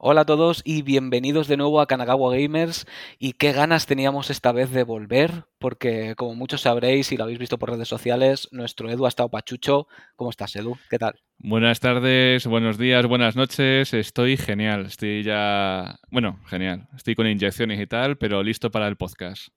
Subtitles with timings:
[0.00, 2.86] Hola a todos y bienvenidos de nuevo a Kanagawa Gamers.
[3.18, 7.40] Y qué ganas teníamos esta vez de volver, porque como muchos sabréis y lo habéis
[7.40, 9.88] visto por redes sociales, nuestro Edu ha estado pachucho.
[10.14, 10.78] ¿Cómo estás, Edu?
[10.88, 11.18] ¿Qué tal?
[11.38, 13.92] Buenas tardes, buenos días, buenas noches.
[13.92, 14.86] Estoy genial.
[14.86, 15.98] Estoy ya.
[16.12, 16.86] Bueno, genial.
[16.94, 19.48] Estoy con inyecciones y tal, pero listo para el podcast.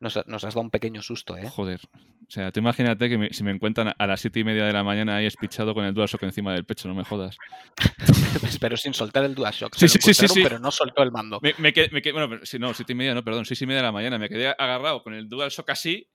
[0.00, 1.48] Nos, has dado un pequeño susto, ¿eh?
[1.48, 1.80] Joder.
[2.26, 4.82] O sea, tú imagínate que si me encuentran a las siete y media de la
[4.82, 7.36] mañana ahí espichado con el DualShock encima del pecho, no me jodas.
[8.60, 9.74] pero sin soltar el DualShock.
[9.74, 11.38] Sí, sí, sí, sí, Pero no soltó el mando.
[11.42, 13.86] Me, me, quedé, bueno, si no, siete y media, no, perdón, seis y media de
[13.86, 14.18] la mañana.
[14.18, 16.08] Me quedé agarrado con el DualShock así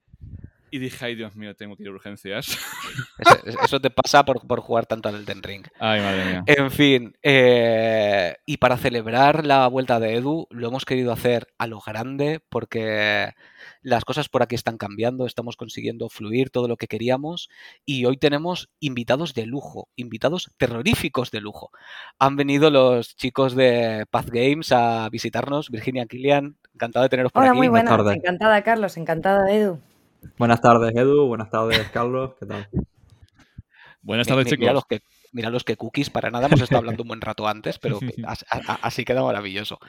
[0.72, 2.58] y dije, ay Dios mío, tengo que ir a urgencias.
[3.64, 5.66] Eso, te pasa por, por, jugar tanto al Elden Ring.
[5.80, 6.44] Ay, madre mía.
[6.46, 11.68] En fin, eh, y para celebrar la vuelta de Edu, lo hemos querido hacer a
[11.68, 13.34] lo grande porque
[13.82, 17.50] las cosas por aquí están cambiando, estamos consiguiendo fluir todo lo que queríamos
[17.86, 21.72] y hoy tenemos invitados de lujo, invitados terroríficos de lujo.
[22.20, 27.42] Han venido los chicos de Path Games a visitarnos, Virginia Kilian, encantado de teneros por
[27.42, 27.58] Hola, aquí.
[27.58, 29.80] muy buenas, encantada Carlos, encantada Edu.
[30.38, 32.68] Buenas tardes Edu, buenas tardes Carlos, ¿qué tal?
[34.02, 34.60] Buenas tardes chicos.
[34.60, 37.48] Mira los que mira los que cookies, para nada hemos estado hablando un buen rato
[37.48, 38.00] antes, pero
[38.82, 39.80] así queda maravilloso.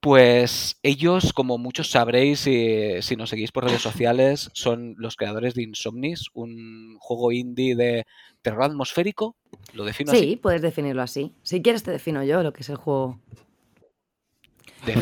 [0.00, 5.62] Pues ellos, como muchos sabréis si, nos seguís por redes sociales, son los creadores de
[5.62, 8.06] Insomnis, un juego indie de
[8.42, 9.36] terror atmosférico.
[9.72, 10.28] ¿Lo defino sí, así?
[10.28, 11.34] Sí, puedes definirlo así.
[11.42, 13.18] Si quieres te defino yo lo que es el juego.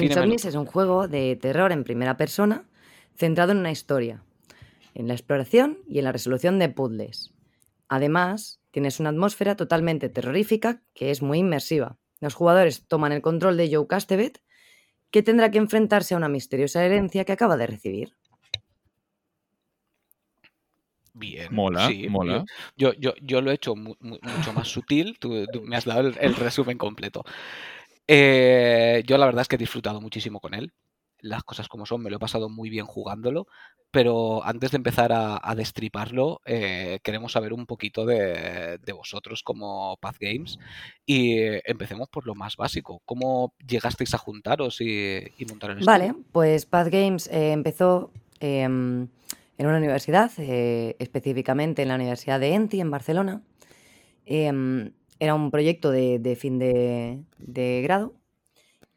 [0.01, 2.65] Insomnis es un juego de terror en primera persona
[3.17, 4.23] centrado en una historia,
[4.95, 7.35] en la exploración y en la resolución de puzzles.
[7.89, 11.99] Además, tienes una atmósfera totalmente terrorífica que es muy inmersiva.
[12.21, 14.41] Los jugadores toman el control de Joe Castevet
[15.11, 18.17] que tendrá que enfrentarse a una misteriosa herencia que acaba de recibir.
[21.13, 21.55] Bien.
[21.55, 22.45] Mola, mola.
[22.77, 25.17] Yo, yo, yo, lo he hecho mucho más sutil.
[25.21, 27.25] Tú, me has dado el, resumen completo.
[28.09, 30.73] Eh, yo la verdad es que he disfrutado muchísimo con él
[31.25, 33.47] las cosas como son, me lo he pasado muy bien jugándolo,
[33.91, 40.17] pero antes de empezar a, destriparlo, eh, queremos saber un poquito de, vosotros como Path
[40.21, 40.59] Games
[41.07, 43.01] y empecemos por lo más básico.
[43.07, 48.11] ¿Cómo llegasteis a juntaros y, montar el Vale, pues Path Games eh, empezó
[48.41, 49.09] em,
[49.57, 53.43] en una universidad, eh, específicamente en la Universidad de Enti, en Barcelona.
[54.27, 58.15] Em, era un proyecto de, fin de grado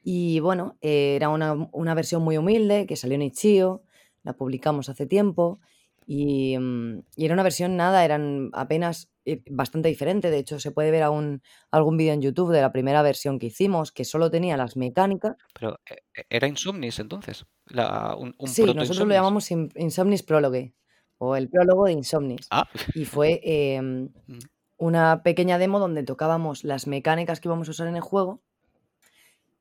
[0.09, 3.83] y bueno, era una, versión muy humilde que salió en Itch.io,
[4.23, 5.59] la publicamos hace tiempo
[6.05, 10.31] y, mm, era una versión nada, eran apenas eh, bastante diferente.
[10.31, 11.41] De hecho, se puede ver aún
[11.71, 15.35] algún vídeo en YouTube de la primera versión que hicimos, que solo tenía las mecánicas.
[15.53, 17.45] Pero eh, eh, era Insomnis entonces.
[17.69, 20.73] un, sí, nosotros lo llamamos Insomnis Prologue
[21.17, 22.47] o el prólogo de Insomnis.
[22.49, 22.69] Ah.
[22.95, 23.41] Y fue
[23.83, 24.37] mm.
[24.77, 28.41] una pequeña demo donde tocábamos las mecánicas que íbamos a usar en el juego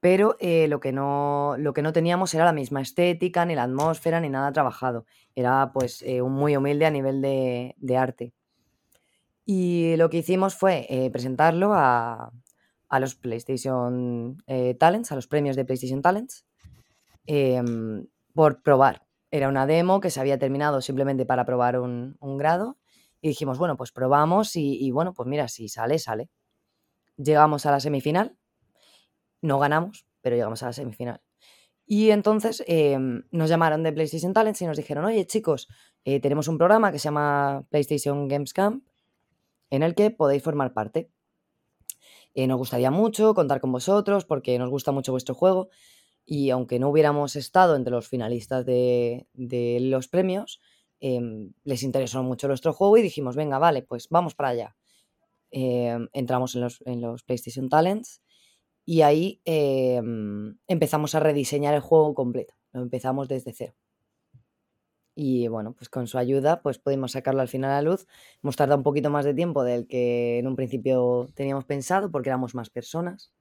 [0.06, 3.64] pero eh, lo, que no, lo que no teníamos era la misma estética, ni la
[3.64, 5.04] atmósfera, ni nada trabajado.
[5.34, 8.32] Era pues eh, un muy humilde a nivel de, arte.
[9.44, 12.30] Y lo que hicimos fue eh, presentarlo a,
[13.00, 14.40] los PlayStation
[14.78, 16.46] Talents, a los premios de PlayStation Talents,
[17.26, 19.08] em, por probar.
[19.32, 22.78] Era una demo que se había terminado simplemente para probar un, grado.
[23.20, 26.30] Y dijimos, bueno, pues probamos y, y bueno, pues mira, si sale, sale.
[27.16, 28.36] Llegamos a la semifinal
[29.46, 31.22] no ganamos, pero llegamos a la semifinal.
[31.86, 35.68] Y entonces em, nos llamaron de PlayStation Talents y nos dijeron, oye chicos,
[36.04, 38.84] eh, tenemos un programa que se llama PlayStation Games Camp
[39.70, 41.10] en el que podéis formar parte.
[42.34, 45.68] Eh, nos gustaría mucho contar con vosotros porque nos gusta mucho vuestro juego
[46.26, 49.28] y aunque no hubiéramos estado entre los finalistas de,
[49.80, 50.60] los premios,
[50.98, 54.76] em, les interesó mucho nuestro juego y dijimos, venga, vale, pues vamos para allá.
[55.52, 58.22] Em, entramos en los, en los PlayStation Talents
[58.86, 62.54] y ahí em, empezamos a rediseñar el juego completo.
[62.72, 63.74] Lo empezamos desde cero.
[65.16, 68.06] Y bueno, pues con su ayuda pues pudimos sacarlo al final a la luz.
[68.42, 72.28] Hemos tardado un poquito más de tiempo del que en un principio teníamos pensado porque
[72.28, 73.32] éramos más personas.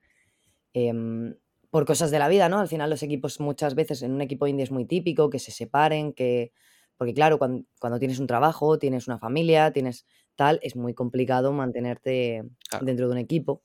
[0.74, 1.36] Em,
[1.70, 2.60] por cosas de la vida, ¿no?
[2.60, 5.52] Al final los equipos muchas veces en un equipo indie es muy típico que se
[5.52, 6.54] separen, que...
[6.98, 12.44] Porque claro, cuando, tienes un trabajo, tienes una familia, tienes tal, es muy complicado mantenerte
[12.82, 13.62] dentro de un equipo.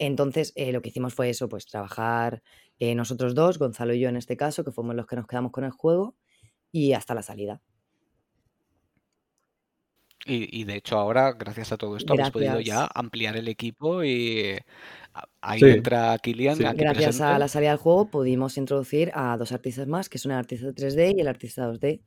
[0.00, 2.42] Entonces, eh, lo que hicimos fue eso, pues trabajar
[2.78, 5.52] eh, nosotros dos, Gonzalo y yo en este caso, que fuimos los que nos quedamos
[5.52, 6.16] con el juego,
[6.72, 7.60] y hasta la salida.
[10.26, 14.56] Y, de hecho ahora, gracias a todo esto, hemos podido ya ampliar el equipo y
[15.40, 16.58] ahí entra Kilian.
[16.76, 20.38] Gracias a la salida del juego pudimos introducir a dos artistas más, que son el
[20.38, 22.02] artista 3D y el artista 2D,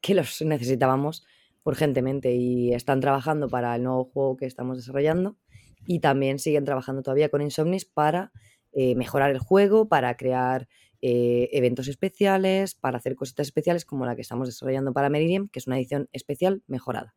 [0.00, 1.24] que los necesitábamos
[1.62, 5.36] urgentemente y están trabajando para el nuevo juego que estamos desarrollando
[5.86, 8.32] y también siguen trabajando todavía con Insomnis para
[8.72, 10.68] eh, mejorar el juego, para crear
[11.00, 15.58] eh, eventos especiales, para hacer cositas especiales como la que estamos desarrollando para Meridian, que
[15.60, 17.14] es una edición especial mejorada.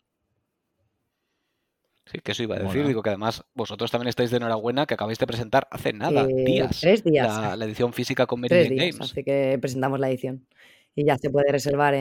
[2.06, 2.88] Sí, que eso iba a decir.
[2.88, 6.44] Digo que además vosotros también estáis de enhorabuena que acabáis de presentar hace nada, Eh,
[6.46, 7.28] días, tres días.
[7.28, 9.12] la, la edición física con Tres Meridian días, Games.
[9.12, 10.48] así que presentamos la edición.
[10.96, 11.94] Y ya se puede reservar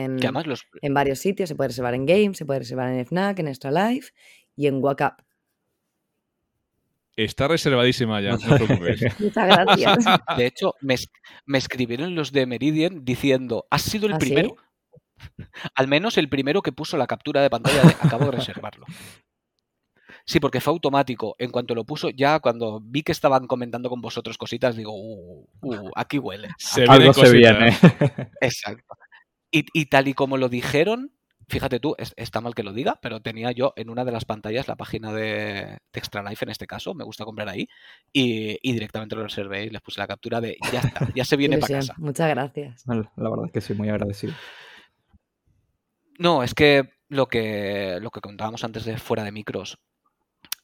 [0.45, 3.47] los, en varios sitios, se puede reservar en Games, se puede reservar en FNAC, en
[3.49, 4.11] Extra Life
[4.55, 5.21] y en WhatsApp.
[7.23, 9.01] Está reservadísima ya, no te preocupes.
[9.19, 9.97] Muchas gracias.
[10.37, 11.09] de hecho, me, es-
[11.45, 14.27] me escribieron los de Meridian diciendo, ¿has sido el ¿Ah, sí?
[14.27, 14.55] primero?
[15.75, 18.85] Al menos el primero que puso la captura de pantalla de acabo de reservarlo.
[20.25, 21.35] Sí, porque fue automático.
[21.39, 25.45] En cuanto lo puso, ya cuando vi que estaban comentando con vosotros cositas, digo, uh,
[25.61, 26.49] uh, aquí huele.
[26.57, 27.75] Se Algo se viene.
[28.39, 28.95] Exacto.
[29.51, 31.11] Y, y tal y como lo dijeron,
[31.49, 34.25] fíjate tú, es- está mal que lo diga, pero tenía yo en una de las
[34.25, 37.67] pantallas la página de, de Extra Life en este caso, me gusta comprar ahí,
[38.13, 41.35] y, y directamente lo reservé y les puse la captura de ya está, ya se
[41.37, 41.95] viene para casa.
[41.97, 42.83] Muchas gracias.
[42.87, 44.33] La verdad es que sí, muy agradecido.
[46.17, 49.79] No, es que lo que lo que comentábamos antes de fuera de micros,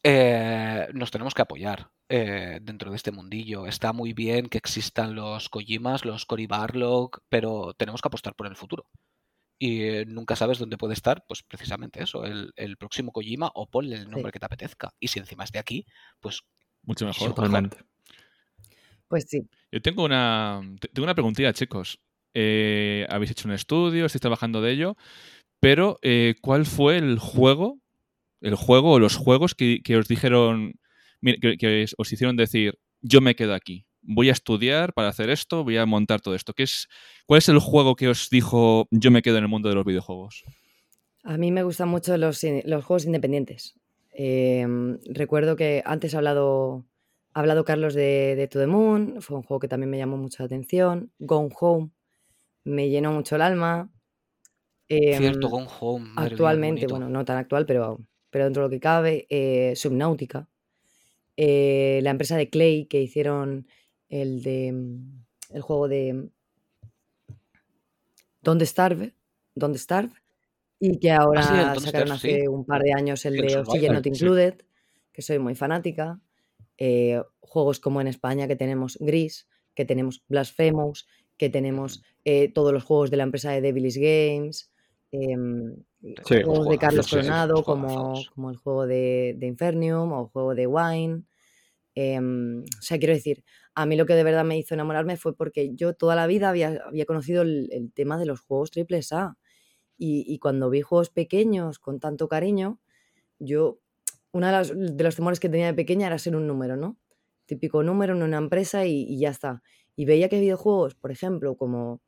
[0.03, 3.65] eh, nos tenemos que apoyar eh, dentro de este mundillo.
[3.65, 8.47] Está muy bien que existan los Kojimas, los Cory Barlog, pero tenemos que apostar por
[8.47, 8.85] el futuro.
[9.57, 13.69] Y eh, nunca sabes dónde puede estar, pues precisamente eso, el, el próximo Kojima o
[13.69, 14.91] ponle el nombre que te apetezca.
[14.99, 15.85] Y si encima es de aquí,
[16.19, 16.41] pues
[16.83, 17.33] Mucho mejor.
[17.33, 17.77] Totalmente.
[19.07, 19.47] Pues sí.
[19.71, 21.99] Yo tengo una, te- tengo una preguntilla, chicos.
[22.33, 24.97] Eh, Habéis hecho un estudio, estáis trabajando de ello,
[25.59, 27.79] pero eh, ¿cuál fue el juego,
[28.41, 30.73] el juego o los juegos que, que os dijeron,
[31.21, 35.77] que, os hicieron decir, yo me quedo aquí, voy a estudiar para hacer esto, voy
[35.77, 36.53] a montar todo esto?
[36.53, 36.87] ¿Qué es,
[37.25, 39.85] ¿Cuál es el juego que os dijo, yo me quedo en el mundo de los
[39.85, 40.43] videojuegos?
[41.23, 43.75] A mí me gustan mucho los, los juegos independientes.
[44.11, 46.85] Em, recuerdo que antes ha hablado,
[47.33, 50.17] ha hablado Carlos de, de To The Moon, fue un juego que también me llamó
[50.17, 51.11] mucho la atención.
[51.19, 51.89] Gone Home
[52.63, 53.89] me llenó mucho el alma.
[54.87, 56.05] cierto, Em, Gone Home.
[56.05, 57.99] mía, actualmente, bueno, no tan actual, pero,
[58.29, 60.47] pero dentro de lo que cabe, eh, Subnautica.
[61.37, 63.67] Eh, la empresa de Clay que hicieron
[64.09, 65.25] el de mm,
[65.55, 66.29] el juego de
[68.41, 69.15] Don't Starve,
[69.55, 70.13] Don't Starve,
[70.79, 72.47] y que ahora Ah, sí, Don't sacaron Starve, hace sí.
[72.47, 74.09] un par de años el El de Oxygen Not sí.
[74.09, 74.55] Included,
[75.11, 76.19] que soy muy fanática.
[76.77, 82.73] Eh, juegos como en España que tenemos Gris, que tenemos Blasphemous, que tenemos eh, todos
[82.73, 84.71] los juegos de la empresa de Devilis Games,
[85.11, 85.75] em,
[86.23, 90.67] juegos de Carlos Coronado, como, como el juego de, de Infernium o el juego de
[90.67, 91.23] Wine.
[91.95, 93.43] Em, o sea, quiero decir,
[93.73, 96.49] a mí lo que de verdad me hizo enamorarme fue porque yo toda la vida
[96.49, 99.37] había, había conocido el, tema de los juegos triples A.
[99.97, 102.81] Y, cuando vi juegos pequeños con tanto cariño,
[103.39, 103.79] yo,
[104.33, 106.97] uno de los temores que tenía de pequeña era ser un número, ¿no?
[107.45, 109.63] Típico número en una empresa y, y ya está.
[109.95, 112.01] Y veía que videojuegos, por ejemplo, como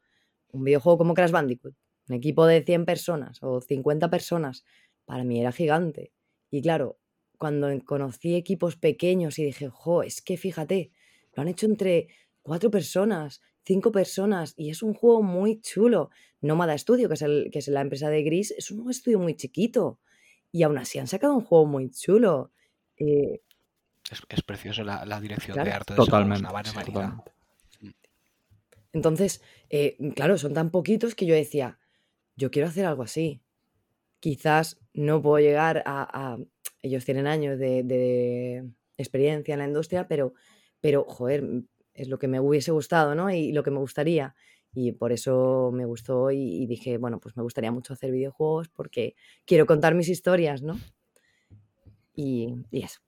[0.52, 1.76] un videojuego como Crash Bandicoot,
[2.10, 4.66] un equipo de 100 personas o 50 personas,
[5.06, 6.12] para mí era gigante.
[6.52, 6.98] Y claro,
[7.38, 10.92] cuando conocí equipos pequeños y dije, jo, es que fíjate,
[11.34, 12.08] lo han hecho entre
[12.42, 16.10] cuatro personas, cinco personas, y es un juego muy chulo.
[16.42, 19.36] Nómada Studio, que es, el, que es la empresa de Gris, es un estudio muy
[19.36, 20.00] chiquito.
[20.52, 22.52] Y aún así han sacado un juego muy chulo.
[22.98, 23.42] Eh,
[24.10, 26.40] Es, es precioso la, la dirección de arte de Totalmente.
[26.50, 27.32] una sí, totalmente.
[28.94, 31.78] Entonces, eh, claro, son tan poquitos que yo decía,
[32.36, 33.42] yo quiero hacer algo así.
[34.20, 36.02] Quizás no puedo llegar a...
[36.34, 36.38] a-
[36.82, 38.66] ellos tienen años de, de
[38.98, 40.34] experiencia en la industria, pero,
[40.82, 43.30] pero, joder, m- es lo que me hubiese gustado, ¿no?
[43.32, 44.36] Y lo que me gustaría.
[44.74, 48.70] Y por eso me gustó y, y dije, bueno, pues me gustaría mucho hacer videojuegos
[48.70, 49.16] porque
[49.46, 50.78] quiero contar mis historias, ¿no?
[52.16, 53.00] Y, y eso.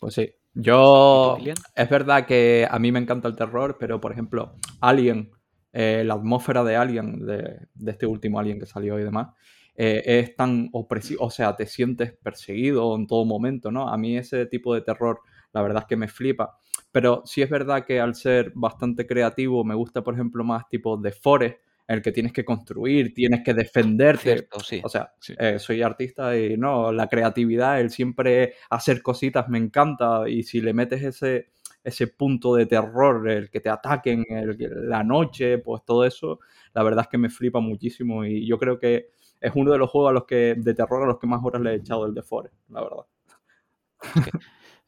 [0.00, 0.22] Pues sí.
[0.54, 1.36] ¿Y Yo.
[1.74, 5.30] Es verdad que a mí me encanta el terror, pero por ejemplo, Alien,
[5.72, 9.28] eh, la atmósfera de Alien, de, de este último Alien que salió y demás,
[9.76, 13.88] eh, es tan opresivo, o sea, te sientes perseguido en todo momento, ¿no?
[13.88, 15.20] A mí ese tipo de terror,
[15.52, 16.58] la verdad es que me flipa.
[16.90, 20.96] Pero sí es verdad que al ser bastante creativo, me gusta, por ejemplo, más tipo
[20.98, 24.22] de Forest, el que tienes que construir, tienes que defenderte.
[24.22, 24.80] Cierto, sí.
[24.84, 25.34] O sea, Sí.
[25.38, 30.60] eh, soy artista y no, la creatividad, el siempre hacer cositas me encanta y si
[30.60, 31.48] le metes ese,
[31.82, 34.56] ese punto de terror, el que te ataquen, el,
[34.88, 36.38] la noche, pues todo eso,
[36.74, 39.08] la verdad es que me flipa muchísimo y yo creo que
[39.42, 41.60] es uno de los juegos a los que, de terror a los que más horas
[41.62, 43.04] le he echado el de Forest, la verdad.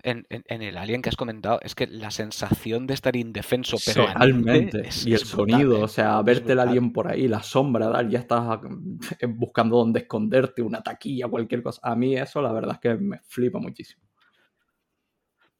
[0.03, 3.79] En, en- en el Alien que has comentado, es que la sensación de estar indefenso
[3.87, 4.87] pero Totalmente.
[4.87, 5.83] es- y el es sonido, ¿eh?
[5.83, 8.61] o sea, verte el alien por ahí, la sombra, tal, ya estás
[9.19, 11.81] eh, buscando dónde esconderte, una taquilla, cualquier cosa.
[11.83, 14.04] A mí eso, la verdad es que me flipa muchísimo.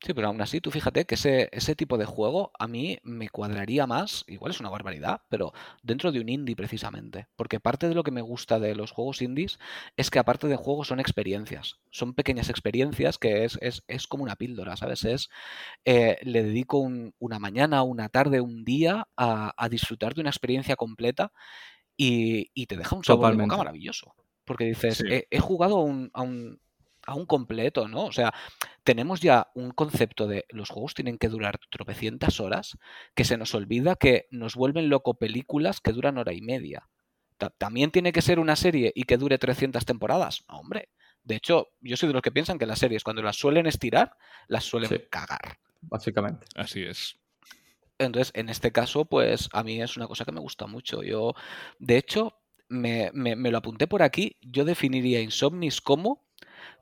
[0.05, 3.31] Sí, pero aún así, tú fíjate que ese, ese tipo de juego a mí me
[3.31, 7.27] cuadraría más, igual es una barbaridad, pero dentro de un indie precisamente.
[7.37, 9.59] Porque parte de lo que me gusta de los juegos indies
[9.97, 11.79] es que aparte de juegos son experiencias.
[11.91, 15.05] Son pequeñas experiencias que es, es, es como una píldora, ¿sabes?
[15.05, 15.31] Es,
[15.85, 20.31] eh, le dedico un- una mañana, una tarde, un día a, a disfrutar de una
[20.31, 21.33] experiencia completa
[21.97, 24.15] y, y te deja un sabor de boca maravilloso.
[24.45, 25.05] Porque dices, Sí.
[25.09, 26.61] he, he jugado a un, a un,
[27.07, 28.05] a un completo, ¿no?
[28.07, 28.33] O sea,
[28.83, 32.77] tenemos ya un concepto de los juegos tienen que durar tropecientas horas,
[33.15, 36.89] que se nos olvida que nos vuelven loco películas que duran hora y media.
[37.39, 40.45] Ta- También tiene que ser una serie y que dure 300 temporadas.
[40.49, 40.89] No, hombre.
[41.23, 44.17] De hecho, yo soy de los que piensan que las series, cuando las suelen estirar,
[44.47, 45.01] las suelen Sí.
[45.11, 45.59] cagar.
[45.81, 46.47] Básicamente.
[46.55, 47.17] Así es.
[47.99, 51.03] Entonces, en este caso, pues a mí es una cosa que me gusta mucho.
[51.03, 51.35] Yo,
[51.79, 54.37] de hecho, me, me- me lo apunté por aquí.
[54.41, 56.24] Yo definiría Insomnis como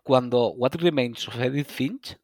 [0.02, 2.18] cuando What Remains of Edith Finch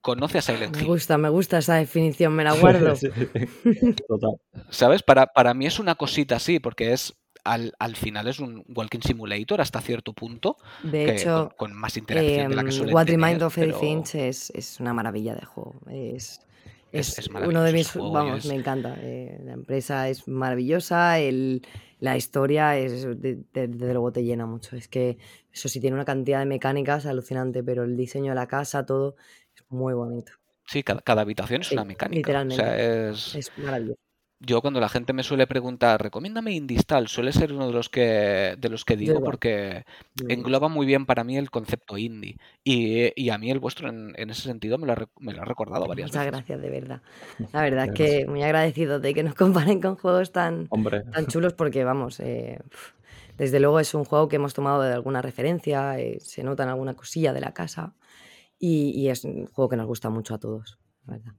[0.00, 0.86] conoce a Silent Me Hill.
[0.86, 2.94] gusta, me gusta esa definición, me la guardo.
[2.94, 3.08] Sí,
[4.08, 4.36] Total.
[4.70, 5.02] ¿Sabes?
[5.02, 7.14] Para, para mí es una cosita así, porque es
[7.44, 11.78] al, al final es un walking simulator hasta cierto punto, De que hecho, con, con
[11.78, 14.50] más interacción de la que em, suelen What tener, Remains of Edith pero Finch es,
[14.50, 15.74] es una maravilla de juego.
[15.90, 16.40] Es,
[17.00, 18.12] es, es uno de maravilloso mis, juego.
[18.12, 18.96] Vamos, es- me encanta.
[19.00, 21.66] eh, la empresa es maravillosa, el,
[22.00, 24.76] la historia es, de- de- desde luego te llena mucho.
[24.76, 25.18] Es que
[25.52, 29.16] eso sí tiene una cantidad de mecánicas alucinante, pero el diseño de la casa, todo
[29.54, 30.32] es muy bonito.
[30.66, 32.20] Sí, cada, cada habitación es Sí, una mecánica.
[32.20, 32.64] O literalmente.
[32.64, 33.98] sea, es, Es maravilloso.
[34.40, 38.56] Yo cuando la gente me suele preguntar, recomiéndame Indistal, suele ser uno de los que
[38.58, 39.84] de los que digo porque
[40.28, 42.36] engloba muy bien para mí el concepto indie.
[42.62, 45.32] Y, y a mí el vuestro en, en ese sentido me lo, ha, re- me
[45.32, 46.32] lo ha recordado varias Muchas veces.
[46.32, 47.02] gracias, de verdad.
[47.52, 51.26] La verdad es que muy agradecido de que nos comparen con juegos tan, Hombre, tan
[51.28, 52.58] chulos porque, vamos, eh,
[53.38, 56.70] desde luego es un juego que hemos tomado de alguna referencia, eh, se nota en
[56.70, 57.94] alguna cosilla de la casa
[58.58, 61.34] y, y es un juego que nos gusta mucho a todos, la verdad.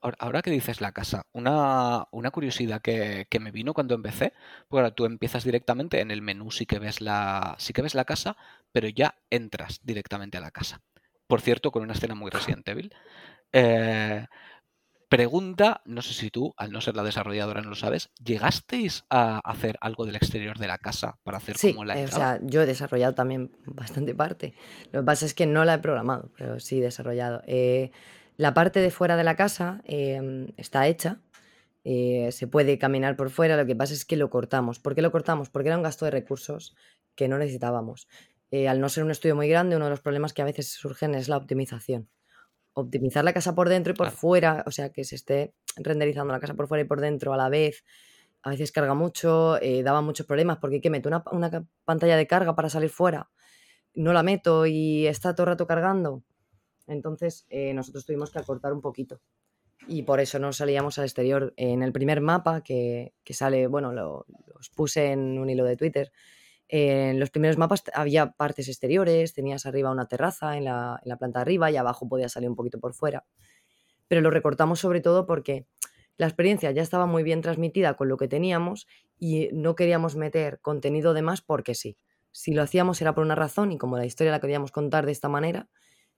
[0.00, 4.32] Ahora, ahora que dices la casa, una, una curiosidad que, que me vino cuando empecé,
[4.68, 7.94] porque ahora tú empiezas directamente en el menú, sí que ves la, sí que ves
[7.94, 8.36] la casa,
[8.72, 10.80] pero ya entras directamente a la casa.
[11.26, 12.92] Por cierto, con una escena muy Resident Evil.
[13.52, 14.26] Eh,
[15.08, 19.40] pregunta, no sé si tú, al no ser la desarrolladora, no lo sabes, ¿llegasteis a
[19.44, 22.38] hacer algo del exterior de la casa para hacer Sí, como la eh, o entrada?
[22.38, 24.54] sea, yo he desarrollado también bastante parte.
[24.92, 27.42] Lo que pasa es que no la he programado, pero sí he desarrollado.
[27.46, 27.90] Eh,
[28.40, 31.20] la parte de fuera de la casa em, está hecha,
[31.84, 34.78] eh, se puede caminar por fuera, lo que pasa es que lo cortamos.
[34.78, 35.50] ¿Por qué lo cortamos?
[35.50, 36.74] Porque era un gasto de recursos
[37.14, 38.08] que no necesitábamos.
[38.50, 40.72] Eh, al no ser un estudio muy grande, uno de los problemas que a veces
[40.72, 42.08] surgen es la optimización.
[42.72, 44.16] Optimizar la casa por dentro y por Claro.
[44.16, 47.36] fuera, o sea, que se esté renderizando la casa por fuera y por dentro a
[47.36, 47.84] la vez,
[48.42, 52.26] a veces carga mucho, eh, daba muchos problemas porque que meto una, una pantalla de
[52.26, 53.28] carga para salir fuera,
[53.94, 56.22] no la meto y está todo el rato cargando.
[56.90, 59.20] Entonces eh, nosotros tuvimos que acortar un poquito
[59.86, 61.54] y por eso no salíamos al exterior.
[61.56, 65.76] En el primer mapa que, que sale, bueno, lo, los puse en un hilo de
[65.76, 66.12] Twitter.
[66.68, 71.70] En los primeros mapas había partes exteriores, tenías arriba una terraza en la, planta arriba
[71.70, 73.24] y abajo podía salir un poquito por fuera.
[74.06, 75.66] Pero lo recortamos sobre todo porque
[76.16, 78.86] la experiencia ya estaba muy bien transmitida con lo que teníamos
[79.18, 81.96] y no queríamos meter contenido de más porque sí.
[82.30, 85.12] Si lo hacíamos era por una razón y como la historia la queríamos contar de
[85.12, 85.68] esta manera,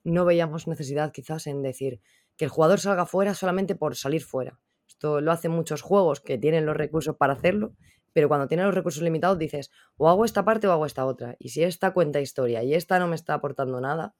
[0.04, 2.00] no veíamos necesidad quizás en decir
[2.36, 4.60] que el jugador salga fuera solamente por salir fuera.
[4.86, 7.74] Esto lo hacen muchos juegos que tienen los recursos para hacerlo,
[8.12, 11.36] pero cuando tienen los recursos limitados dices o hago esta parte o hago esta otra.
[11.38, 14.14] Y si esta cuenta historia y esta no me está aportando nada,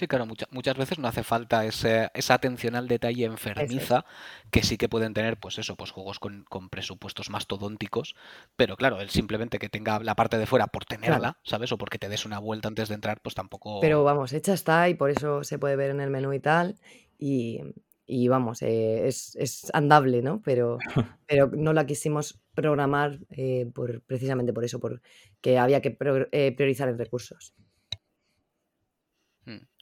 [0.00, 4.06] Sí, claro, mucha- muchas veces no hace falta ese- esa atención al detalle enfermiza
[4.50, 8.14] que sí que pueden tener, pues eso, pues juegos con, con presupuestos mastodónticos,
[8.56, 11.70] pero claro, el simplemente que tenga la parte de fuera por tenerla, ¿sabes?
[11.72, 13.78] O porque te des una vuelta antes de entrar, pues tampoco...
[13.82, 16.76] pero vamos, hecha está y por eso se puede ver en el menú y tal.
[17.18, 17.60] Y,
[18.06, 20.40] y vamos, eh, es, es andable, ¿no?
[20.42, 20.78] Pero,
[21.26, 26.52] pero no la quisimos programar eh, por, precisamente por eso, porque había que pro- eh,
[26.56, 27.52] priorizar en recursos.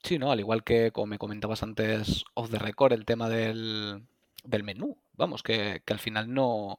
[0.03, 0.31] Sí, ¿no?
[0.31, 4.03] Al igual que, como me comentabas antes, off the record, el tema del,
[4.45, 4.97] del menú.
[5.15, 6.79] Vamos, que, que al final no,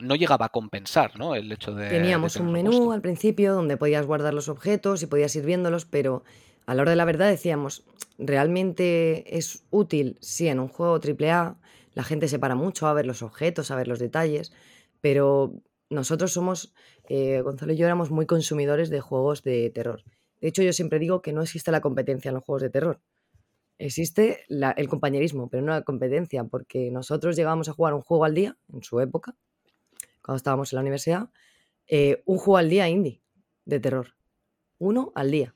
[0.00, 1.34] no llegaba a compensar, ¿no?
[1.34, 1.84] El hecho de.
[1.84, 2.92] de Teníamos un menú puesto.
[2.92, 6.24] al principio donde podías guardar los objetos y podías ir viéndolos, pero
[6.66, 7.84] a la hora de la verdad decíamos,
[8.18, 10.18] ¿realmente es útil?
[10.20, 11.56] Sí, en un juego AAA
[11.94, 14.52] la gente se para mucho a ver los objetos, a ver los detalles,
[15.00, 15.54] pero
[15.88, 16.74] nosotros somos,
[17.08, 20.02] eh, Gonzalo y yo éramos muy consumidores de juegos de terror.
[20.40, 23.00] De hecho, yo siempre digo que no existe la competencia en los juegos de terror.
[23.78, 28.24] Existe la- el compañerismo, pero no la competencia, porque nosotros llegábamos a jugar un juego
[28.24, 29.36] al día, en su época,
[30.22, 31.30] cuando estábamos en la universidad,
[31.88, 33.22] eh, un juego al día indie
[33.64, 34.14] de terror.
[34.78, 35.54] Uno al día,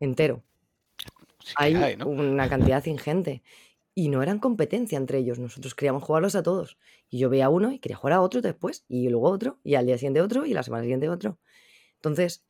[0.00, 0.44] entero.
[1.56, 3.42] hay, una cantidad ingente.
[3.94, 6.78] Y no eran competencia entre ellos, nosotros queríamos jugarlos a todos.
[7.10, 9.86] Y yo veía uno y quería jugar a otro después, y luego otro, y al
[9.86, 11.38] día siguiente otro, y la semana siguiente otro.
[11.96, 12.46] Entonces,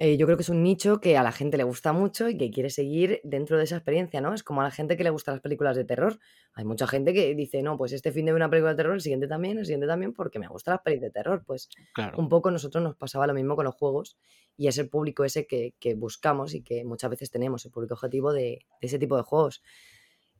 [0.00, 2.38] eh, yo creo que es un nicho que a la gente le gusta mucho y
[2.38, 4.32] que quiere seguir dentro de esa experiencia, ¿no?
[4.32, 6.20] Es como a la gente que le gustan las películas de terror.
[6.54, 9.00] Hay mucha gente que dice, no, pues este fin de una película de terror, el
[9.00, 11.42] siguiente también, el siguiente también, porque me gustan las películas de terror.
[11.44, 11.68] Pues
[12.16, 14.16] un poco nosotros nos pasaba lo mismo con los juegos
[14.56, 18.32] y es el público ese que, buscamos y que muchas veces tenemos, el público objetivo
[18.32, 19.64] de, ese tipo de juegos.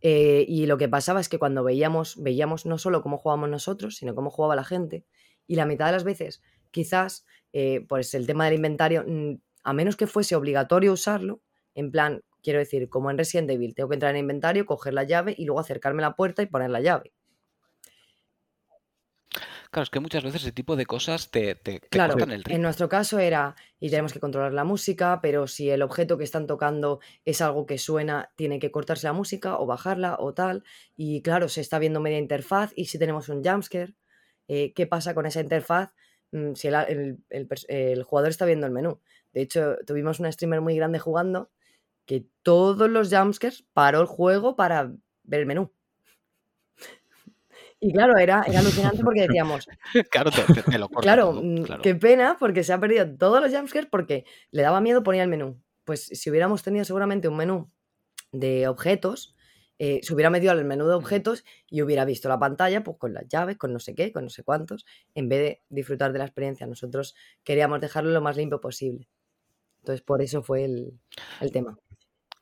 [0.00, 3.96] Eh, y lo que pasaba es que cuando veíamos, veíamos no solo cómo jugábamos nosotros,
[3.96, 5.04] sino cómo jugaba la gente,
[5.48, 9.34] y la mitad de las veces, quizás, eh, pues el tema del inventario mm,
[9.68, 11.42] a menos que fuese obligatorio usarlo,
[11.75, 15.04] en plan, quiero decir, como en Resident Evil, tengo que entrar en inventario, coger la
[15.04, 17.12] llave y luego acercarme a la puerta y poner la llave.
[19.70, 22.56] Claro, es que muchas veces ese tipo de cosas te, te, claro, el ritmo.
[22.56, 26.25] En nuestro caso era, y tenemos que controlar la música, pero si el objeto que
[26.25, 30.64] están tocando es algo que suena, tiene que cortarse la música o bajarla o tal.
[30.96, 33.94] Y claro, se está viendo media interfaz y si tenemos un jumpscare,
[34.48, 35.92] eh, ¿qué pasa con esa interfaz
[36.32, 39.02] mm, si el, jugador está viendo el menú?
[39.38, 41.49] De hecho, tuvimos una streamer muy grande jugando
[42.07, 44.90] que todos los jumpscares paró el juego para
[45.23, 45.71] ver el menú.
[47.78, 49.68] Y claro, era, alucinante porque decíamos.
[50.11, 53.88] claro, te, lo claro, mm, claro, qué pena porque se ha perdido todos los jumpscares
[53.88, 55.62] porque le daba miedo poner el menú.
[55.85, 57.71] Pues si hubiéramos tenido seguramente un menú
[58.33, 59.37] de objetos,
[59.78, 63.14] eh, se hubiera metido al menú de objetos y hubiera visto la pantalla pues con
[63.14, 66.18] las llaves, con no sé qué, con no sé cuántos, en vez de disfrutar de
[66.18, 66.66] la experiencia.
[66.66, 67.14] Nosotros
[67.45, 69.09] queríamos dejarlo lo más limpio posible.
[69.88, 71.00] Entonces, por eso fue el,
[71.50, 71.78] tema.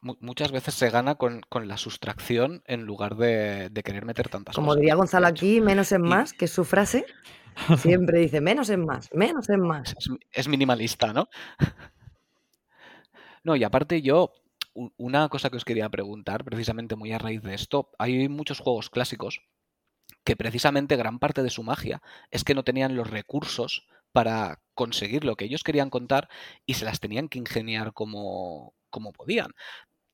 [0.00, 4.74] Muchas veces se gana con, la sustracción en lugar de, querer meter tantas Como cosas.
[4.74, 7.06] Como diría Gonzalo aquí, menos es más, que es su frase.
[7.78, 9.94] Siempre dice menos es más, menos es más.
[10.32, 11.28] Es, minimalista, ¿no?
[13.44, 14.32] No, y aparte yo,
[14.96, 18.90] una cosa que os quería preguntar, precisamente muy a raíz de esto, hay muchos juegos
[18.90, 19.40] clásicos
[20.24, 25.24] que precisamente gran parte de su magia es que no tenían los recursos para conseguir
[25.26, 26.30] lo que ellos querían contar
[26.64, 29.50] y se las tenían que ingeniar como, como podían.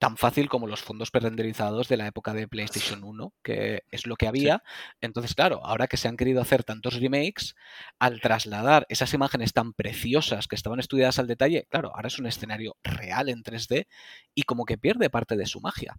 [0.01, 4.17] Tan fácil como los fondos prerenderizados de la época de PlayStation 1, que es lo
[4.17, 4.65] que había.
[5.01, 7.55] Entonces, claro, ahora que se han querido hacer tantos remakes,
[8.01, 12.27] al trasladar esas imágenes tan preciosas que estaban estudiadas al detalle, claro, ahora es un
[12.27, 13.87] escenario real en 3D
[14.35, 15.95] y como que pierde parte de su magia.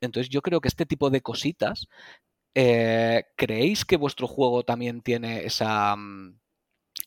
[0.00, 1.86] Entonces yo creo que este tipo de cositas,
[2.54, 6.41] eh, ¿creéis que vuestro juego también tiene esa, mm,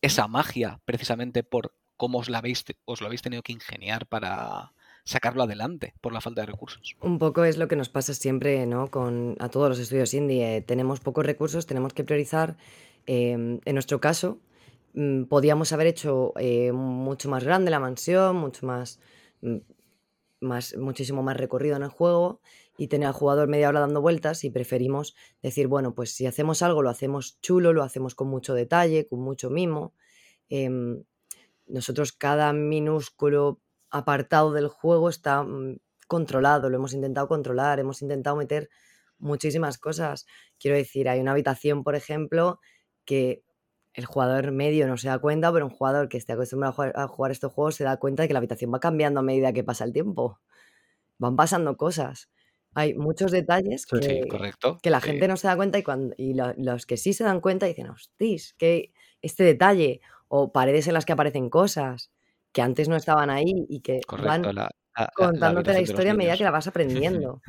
[0.02, 4.74] esa magia precisamente por cómo os, la habéis, os lo habéis tenido que ingeniar para
[5.06, 6.96] sacarlo adelante por la falta de recursos.
[7.02, 8.90] Un poco es lo que nos pasa siempre ¿no?
[8.90, 10.58] con a todos los estudios indie.
[10.58, 12.58] Eh, tenemos pocos recursos, tenemos que priorizar.
[13.06, 14.40] Em, en nuestro caso,
[14.96, 19.00] mm, podíamos haber hecho eh, mucho más grande la mansión, mucho más,
[19.42, 19.58] mm,
[20.46, 22.42] más, muchísimo más recorrido en el juego
[22.78, 26.62] y tener al jugador media hora dando vueltas y preferimos decir, bueno, pues si hacemos
[26.62, 29.94] algo lo hacemos chulo, lo hacemos con mucho detalle, con mucho mimo.
[30.50, 31.04] Em,
[31.68, 35.78] nosotros cada minúsculo apartado del juego está mm,
[36.08, 38.70] controlado, lo hemos intentado controlar, hemos intentado meter
[39.18, 40.26] muchísimas cosas.
[40.60, 42.60] Quiero decir, hay una habitación, por ejemplo,
[43.06, 43.44] que
[43.96, 46.94] el jugador medio no se da cuenta, pero un jugador que esté acostumbrado a jugar,
[46.96, 49.54] a jugar estos juegos se da cuenta de que la habitación va cambiando a medida
[49.54, 50.40] que pasa el tiempo.
[51.18, 52.30] Van pasando cosas
[52.76, 54.28] hay muchos detalles que,
[54.82, 57.40] que la gente no se da cuenta y, cuando, y los que sí se dan
[57.40, 62.12] cuenta dicen, hostis, que este detalle o paredes en las que aparecen cosas
[62.52, 64.44] que antes no estaban ahí y que van
[65.16, 67.42] contándote la, historia a medida que la vas aprendiendo.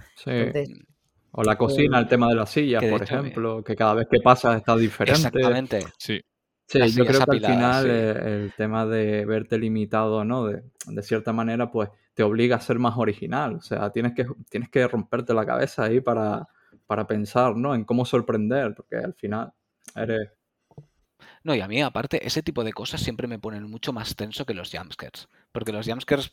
[1.33, 4.57] o la cocina, el tema de las sillas, por ejemplo, que cada vez que pasas
[4.57, 5.27] está diferente.
[5.27, 5.81] Exactamente.
[5.99, 6.21] Sí.
[6.67, 10.47] Sí, yo creo que al final el, tema de verte limitado, ¿no?
[10.47, 13.57] De, de, cierta manera, pues te obliga a ser más original.
[13.57, 16.49] O sea, tienes que, tienes que romperte la cabeza ahí para,
[16.87, 17.75] para pensar, ¿no?
[17.75, 19.53] En cómo sorprender, porque al final
[19.95, 20.31] eres...
[21.45, 24.45] No, y a mí, aparte, ese tipo de cosas siempre me ponen mucho más tenso
[24.45, 25.29] que los jumpscares.
[25.53, 26.33] Porque los jumpscares...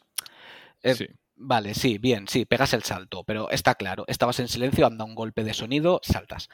[0.81, 1.07] Eh, sí.
[1.35, 5.15] Vale, sí, bien, sí, pegas el salto, pero está claro, estabas en silencio, anda un
[5.15, 6.47] golpe de sonido, saltas.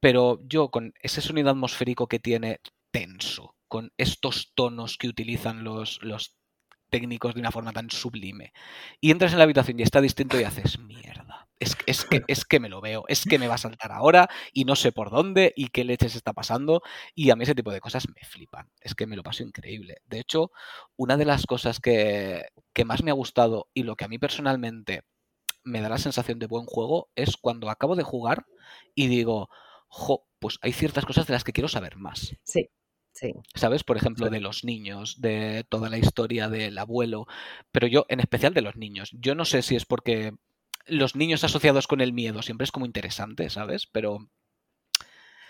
[0.00, 2.60] Pero yo con ese sonido atmosférico que tiene
[2.98, 6.36] tenso, con estos tonos que utilizan los, los
[6.90, 8.52] técnicos de una forma tan sublime.
[9.00, 12.44] Y entras en la habitación y está distinto y haces, mierda, es, es, que, es
[12.44, 15.10] que me lo veo, es que me va a saltar ahora y no sé por
[15.10, 16.82] dónde y qué leches está pasando.
[17.14, 19.98] Y a mí ese tipo de cosas me flipan, es que me lo paso increíble.
[20.06, 20.50] De hecho,
[20.96, 24.18] una de las cosas que, que más me ha gustado y lo que a mí
[24.18, 25.02] personalmente
[25.62, 28.46] me da la sensación de buen juego es cuando acabo de jugar
[28.94, 29.50] y digo,
[29.88, 32.34] jo, pues hay ciertas cosas de las que quiero saber más.
[32.42, 32.70] Sí.
[33.54, 33.84] ¿Sabes?
[33.84, 37.26] Por ejemplo, de los niños, de toda la historia del abuelo,
[37.72, 39.10] pero yo en especial de los niños.
[39.12, 40.32] Yo no sé si es porque
[40.86, 43.86] los niños asociados con el miedo siempre es como interesante, ¿sabes?
[43.86, 44.28] Pero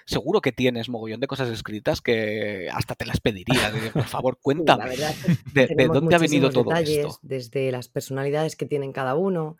[0.08, 3.72] seguro que tienes mogollón de cosas escritas que hasta te las pediría.
[3.92, 4.96] por favor, cuéntame.
[5.52, 7.18] de, dónde ha venido todo esto?
[7.22, 9.56] Desde las personalidades que tienen cada uno,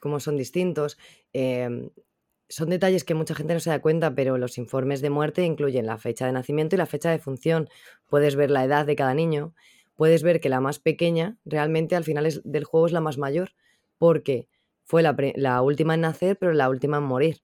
[0.00, 0.98] cómo son distintos.
[1.32, 1.90] Em,
[2.48, 5.86] son detalles que mucha gente no se da cuenta, pero los informes de muerte incluyen
[5.86, 7.68] la fecha de nacimiento y la fecha de función.
[8.08, 9.54] Puedes ver la edad de cada niño.
[9.96, 13.52] Puedes ver que la más pequeña realmente al final del juego es la más mayor,
[13.98, 14.48] porque
[14.84, 17.42] fue la, última en nacer, pero la última en morir.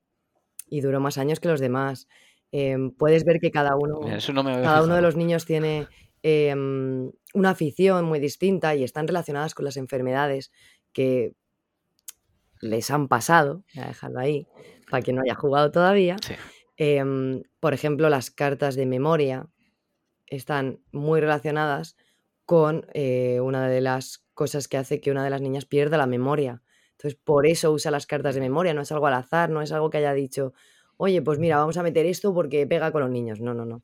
[0.68, 2.06] Y duró más años que los demás.
[2.52, 5.86] Em, puedes ver que cada uno, cada uno de los niños tiene
[6.22, 10.52] em, una afición muy distinta y están relacionadas con las enfermedades
[10.92, 11.32] que
[12.60, 14.46] les han pasado, voy a dejarlo ahí,
[14.90, 16.16] para quien no haya jugado todavía.
[16.76, 19.48] Em, por ejemplo, las cartas de memoria
[20.26, 21.96] están muy relacionadas
[22.46, 26.06] con eh, una de las cosas que hace que una de las niñas pierda la
[26.06, 26.62] memoria.
[26.92, 29.72] Entonces, por eso usa las cartas de memoria, no es algo al azar, no es
[29.72, 30.52] algo que haya dicho,
[30.96, 33.40] oye, pues mira, vamos a meter esto porque pega con los niños.
[33.40, 33.82] No, no, no.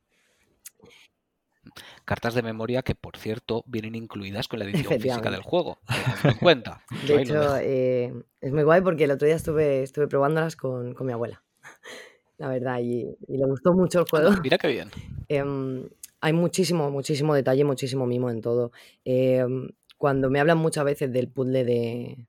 [2.04, 5.78] Cartas de memoria que, por cierto, vienen incluidas con la edición física del juego.
[6.24, 6.82] En cuenta.
[7.06, 11.12] De hecho, eh, es muy guay porque el otro día estuve, estuve probándolas con, mi
[11.12, 11.42] abuela.
[12.38, 14.30] La verdad, y, le gustó mucho el juego.
[14.42, 14.90] mira qué bien.
[15.28, 15.88] Em,
[16.20, 18.70] hay muchísimo, muchísimo detalle, muchísimo mimo en todo.
[19.04, 22.26] Em, cuando me hablan muchas veces del puzzle de,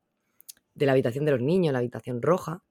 [0.74, 2.64] de la habitación de los niños, la habitación roja,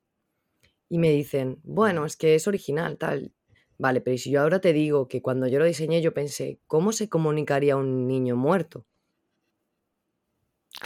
[0.88, 3.32] y me dicen, bueno, es que es original, tal.
[3.78, 6.92] Vale, pero si yo ahora te digo que cuando yo lo diseñé yo pensé, ¿cómo
[6.92, 8.86] se comunicaría un niño muerto?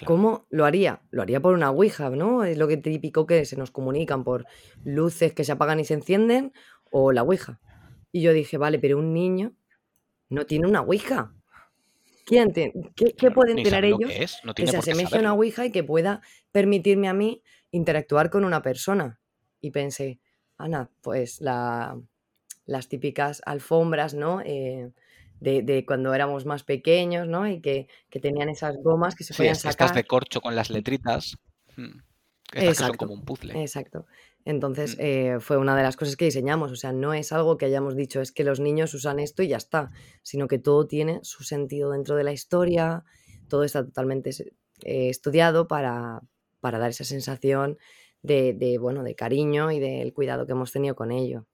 [0.04, 1.02] ¿Cómo lo haría?
[1.10, 2.44] Lo haría por una Ouija, ¿no?
[2.44, 4.46] Es lo que típico que se nos comunican por
[4.84, 6.52] luces que se apagan y se encienden
[6.90, 7.60] o la Ouija.
[8.12, 9.52] Y yo dije, vale, pero un niño
[10.28, 11.34] no tiene una Ouija.
[12.24, 14.10] ¿Quién ¿Qué, pueden tener ellos
[14.54, 16.22] que se asemeje a una Ouija y que pueda
[16.52, 19.20] permitirme a mí interactuar con una persona?
[19.60, 20.20] y pensé,
[20.56, 22.00] Ana, pues la,
[22.66, 24.40] las típicas alfombras, ¿no?
[24.44, 24.92] Eh,
[25.40, 27.48] de, cuando éramos más pequeños, ¿no?
[27.48, 27.88] Y que,
[28.20, 29.70] tenían esas gomas que se podían sacar.
[29.70, 31.38] Estas de corcho con las letritas.
[31.76, 31.98] Hmm,
[32.52, 33.60] estas que son como un puzzle.
[33.60, 34.06] Exacto.
[34.44, 35.00] Entonces hmm.
[35.00, 36.70] eh, fue una de las cosas que diseñamos.
[36.72, 39.48] O sea, no es algo que hayamos dicho, es que los niños usan esto y
[39.48, 39.90] ya está.
[40.22, 43.04] Sino que todo tiene su sentido dentro de la historia.
[43.48, 46.20] Todo está totalmente eh, estudiado para,
[46.60, 47.78] para dar esa sensación
[48.22, 51.46] de, bueno, de cariño y del cuidado que hemos tenido con ello.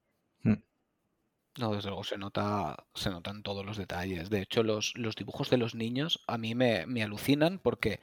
[1.58, 4.30] No, desde luego se nota, se notan todos los detalles.
[4.30, 8.00] De hecho, los, los dibujos de los niños a mí me, alucinan porque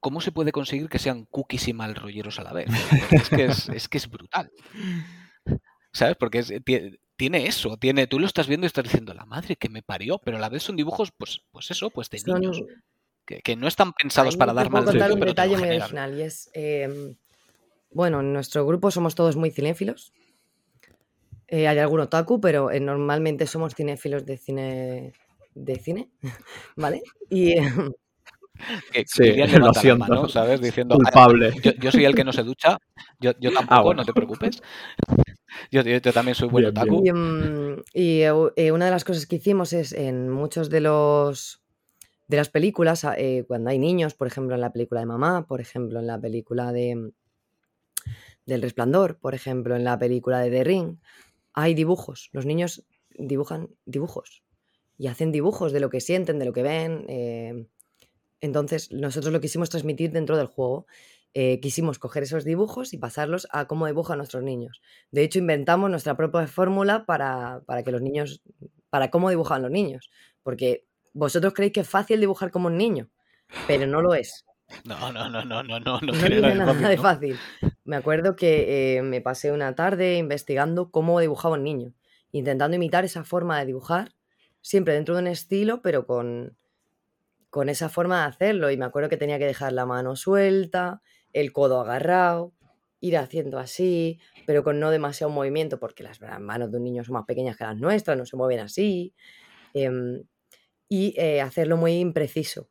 [0.00, 2.68] ¿cómo se puede conseguir que sean cookies y mal rolleros a la vez?
[3.10, 3.44] Es que
[3.76, 4.50] es, que es brutal.
[5.92, 6.16] ¿Sabes?
[6.16, 6.42] Porque
[7.16, 10.18] tiene eso, tiene, tú lo estás viendo y estás diciendo, la madre que me parió,
[10.18, 12.62] pero a la vez son dibujos, pues, pues eso, pues de niños,
[13.24, 15.14] que, no están pensados para dar mal rollo.
[15.14, 17.16] un detalle muy original y es, em,
[17.90, 20.12] bueno, en nuestro grupo somos todos muy cinéfilos.
[21.52, 25.12] Eh, hay algún otaku, pero eh, normalmente somos cinéfilos de cine.
[25.54, 26.08] de cine,
[26.76, 27.02] ¿vale?
[27.28, 27.56] Y.
[29.04, 30.28] sí, lo siento.
[30.30, 30.62] ¿sabes?
[30.62, 31.52] Diciendo, Culpable.
[31.78, 32.78] Yo, soy el que no se ducha,
[33.20, 34.62] yo, yo ah, tampoco, no te preocupes.
[35.70, 37.02] Yo, también soy buen otaku.
[37.04, 41.62] Y, mm, eh, una de las cosas que hicimos es en muchos de los
[42.28, 43.06] de las películas,
[43.46, 46.72] cuando hay niños, por ejemplo, en la película de mamá, por ejemplo, en la película
[46.72, 47.12] de
[48.46, 50.96] del Resplandor, por ejemplo, en la película de The Ring,
[51.54, 52.30] hay dibujos.
[52.32, 54.42] Los niños dibujan dibujos
[54.98, 57.04] y hacen dibujos de lo que sienten, de lo que ven.
[57.08, 57.66] Eh,
[58.40, 60.86] entonces, nosotros lo quisimos transmitir dentro del juego.
[61.34, 64.82] Eh, quisimos coger esos dibujos y pasarlos a cómo dibujan nuestros niños.
[65.10, 68.42] De hecho, inventamos nuestra propia fórmula para, para que los niños,
[68.90, 70.10] para cómo dibujan los niños.
[70.42, 70.84] Porque
[71.14, 73.08] vosotros creéis que es fácil dibujar como un niño,
[73.66, 74.44] pero no lo es.
[74.84, 76.00] No, no, no, no, no, no.
[76.00, 77.38] No, tiene nada de fácil.
[77.84, 81.94] Me acuerdo que eh, me pasé una tarde investigando cómo dibujaba un niño,
[82.30, 84.14] intentando imitar esa forma de dibujar,
[84.60, 86.56] siempre dentro de un estilo, pero con,
[87.50, 88.70] con esa forma de hacerlo.
[88.70, 92.54] Y me acuerdo que tenía que dejar la mano suelta, el codo agarrado,
[93.00, 97.14] ir haciendo así, pero con no demasiado movimiento, porque las manos de un niño son
[97.14, 99.14] más pequeñas que las nuestras, no se mueven así.
[99.74, 100.24] Em,
[100.88, 102.70] y eh, hacerlo muy impreciso.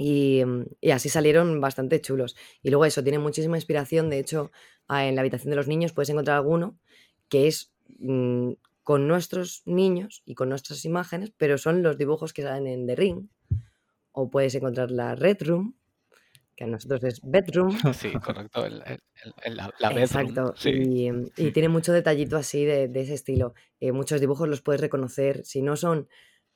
[0.00, 2.36] Mm, y, así salieron bastante chulos.
[2.62, 4.08] Y luego eso, tiene muchísima inspiración.
[4.08, 4.50] De hecho,
[4.88, 6.78] en la habitación de los niños puedes encontrar alguno
[7.28, 12.42] que es mm, con nuestros niños y con nuestras imágenes, pero son los dibujos que
[12.42, 13.28] salen en The Ring.
[14.12, 15.76] O puedes encontrar la Red Room,
[16.56, 17.70] que a nosotros es Bedroom.
[17.94, 18.98] Sí, correcto, la
[19.88, 19.98] bedroom.
[19.98, 23.54] Exacto, y, y, tiene mucho detallito así de, ese estilo.
[23.78, 25.44] Eh, muchos dibujos los puedes reconocer.
[25.44, 26.08] Si no son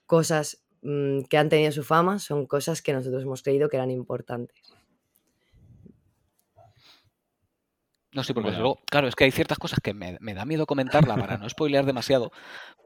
[0.07, 3.91] cosas Mm, que han tenido su fama son cosas que nosotros hemos creído que eran
[3.91, 4.77] importantes.
[8.13, 8.61] No, sí, porque Bueno.
[8.61, 11.49] luego, claro, es que hay ciertas cosas que me, me da miedo comentarla para no
[11.49, 12.31] spoilear demasiado,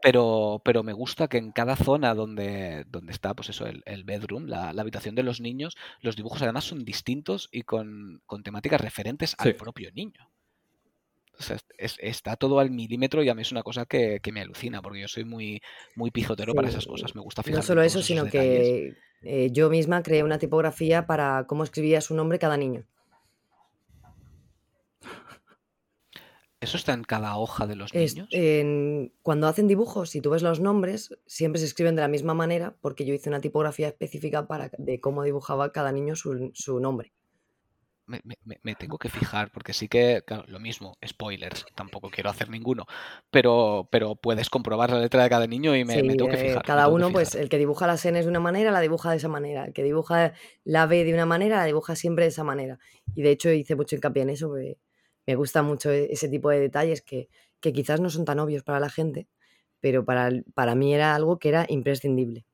[0.02, 4.04] pero, pero me gusta que en cada zona donde, donde está, pues eso, el, el
[4.04, 8.42] bedroom, la, la habitación de los niños, los dibujos además son distintos y con, con
[8.44, 10.30] temáticas referentes al propio niño.
[11.38, 14.32] O sea, es- está todo al milímetro y a mí es una cosa que, que
[14.32, 15.60] me alucina, porque yo soy muy,
[15.94, 17.14] muy pijotero para esas cosas.
[17.14, 18.66] Me gusta No fijarme en solo eso, sino detalles.
[18.66, 22.84] que eh, yo misma creé una tipografía para cómo escribía su nombre cada niño.
[26.60, 28.28] ¿Eso está en cada hoja de los Es- niños?
[28.32, 32.34] en- cuando hacen dibujos, si tú ves los nombres, siempre se escriben de la misma
[32.34, 36.80] manera porque yo hice una tipografía específica para, de cómo dibujaba cada niño su, su
[36.80, 37.12] nombre.
[38.08, 42.08] Me, me- me- me tengo que fijar, porque sí que, claro, lo mismo, spoilers, tampoco
[42.10, 42.86] quiero hacer ninguno,
[43.30, 46.64] pero, pero puedes comprobar la letra de cada niño y me, tengo que eh, fijar.
[46.64, 49.28] cada uno, pues el que dibuja las N de una manera, la dibuja de esa
[49.28, 49.66] manera.
[49.66, 50.32] El que dibuja
[50.64, 52.78] la B de una manera, la dibuja siempre de esa manera.
[53.14, 54.78] Y de hecho hice mucho hincapié en eso, porque
[55.26, 57.28] me gusta mucho e- ese tipo de detalles que,
[57.60, 59.28] que quizás no son tan obvios para la gente,
[59.80, 62.46] pero para, para mí era algo que era imprescindible.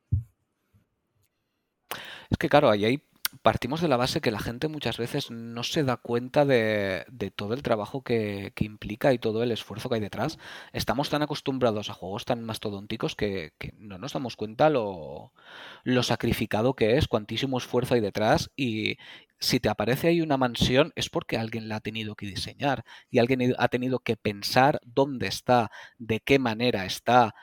[2.30, 3.02] Es que, claro, ahí hay-
[3.44, 7.04] partimos de la base que la gente muchas veces no se da cuenta de,
[7.36, 10.38] todo el trabajo que, implica y todo el esfuerzo que hay detrás.
[10.72, 15.34] Estamos tan acostumbrados a juegos tan mastodónticos que, que no nos damos cuenta lo,
[15.82, 18.96] lo sacrificado que es, cuantísimo esfuerzo hay detrás y
[19.38, 23.18] si te aparece ahí una mansión es porque alguien la ha tenido que diseñar y
[23.18, 27.34] alguien ha tenido que pensar dónde está, de qué manera está.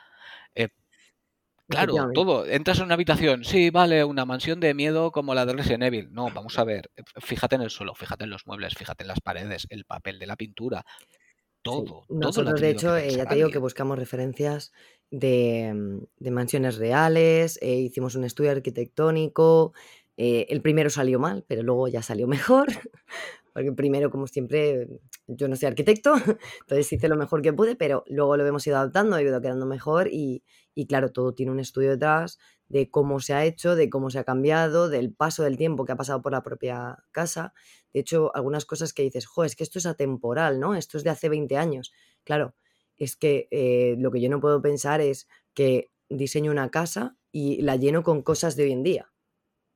[1.72, 2.46] Claro, todo.
[2.46, 6.08] Entras en una habitación, sí, vale, una mansión de miedo como la de Resident Evil.
[6.12, 9.08] No, vamos a ver, eh, fíjate en el suelo, fíjate en los muebles, fíjate en
[9.08, 10.84] las paredes, el papel de la pintura,
[11.64, 11.84] Sí.
[11.84, 14.72] todo, todo Nosotros, de tenido que hecho, eh, ya te digo que buscamos referencias
[15.10, 19.72] de, mm, de mansiones reales, eh, hicimos un estudio arquitectónico.
[20.18, 22.26] eh, el primero salió mal, pero luego ya salió
[22.60, 22.66] mejor.
[23.52, 24.88] Porque primero, como siempre,
[25.26, 26.14] yo no soy arquitecto,
[26.60, 29.66] entonces hice lo mejor que pude, pero luego lo hemos ido adaptando, ha ido quedando
[29.66, 30.42] mejor y,
[30.74, 32.38] y claro, todo tiene un estudio detrás
[32.68, 35.92] de cómo se ha hecho, de cómo se ha cambiado, del paso del tiempo que
[35.92, 37.52] ha pasado por la propia casa.
[37.92, 40.74] De hecho, algunas cosas que dices, jo, es que esto es atemporal, ¿no?
[40.74, 41.92] Esto es de hace 20 años.
[42.24, 42.54] Claro,
[42.96, 47.60] es que eh, lo que yo no puedo pensar es que diseño una casa y
[47.60, 49.11] la lleno con cosas de hoy en día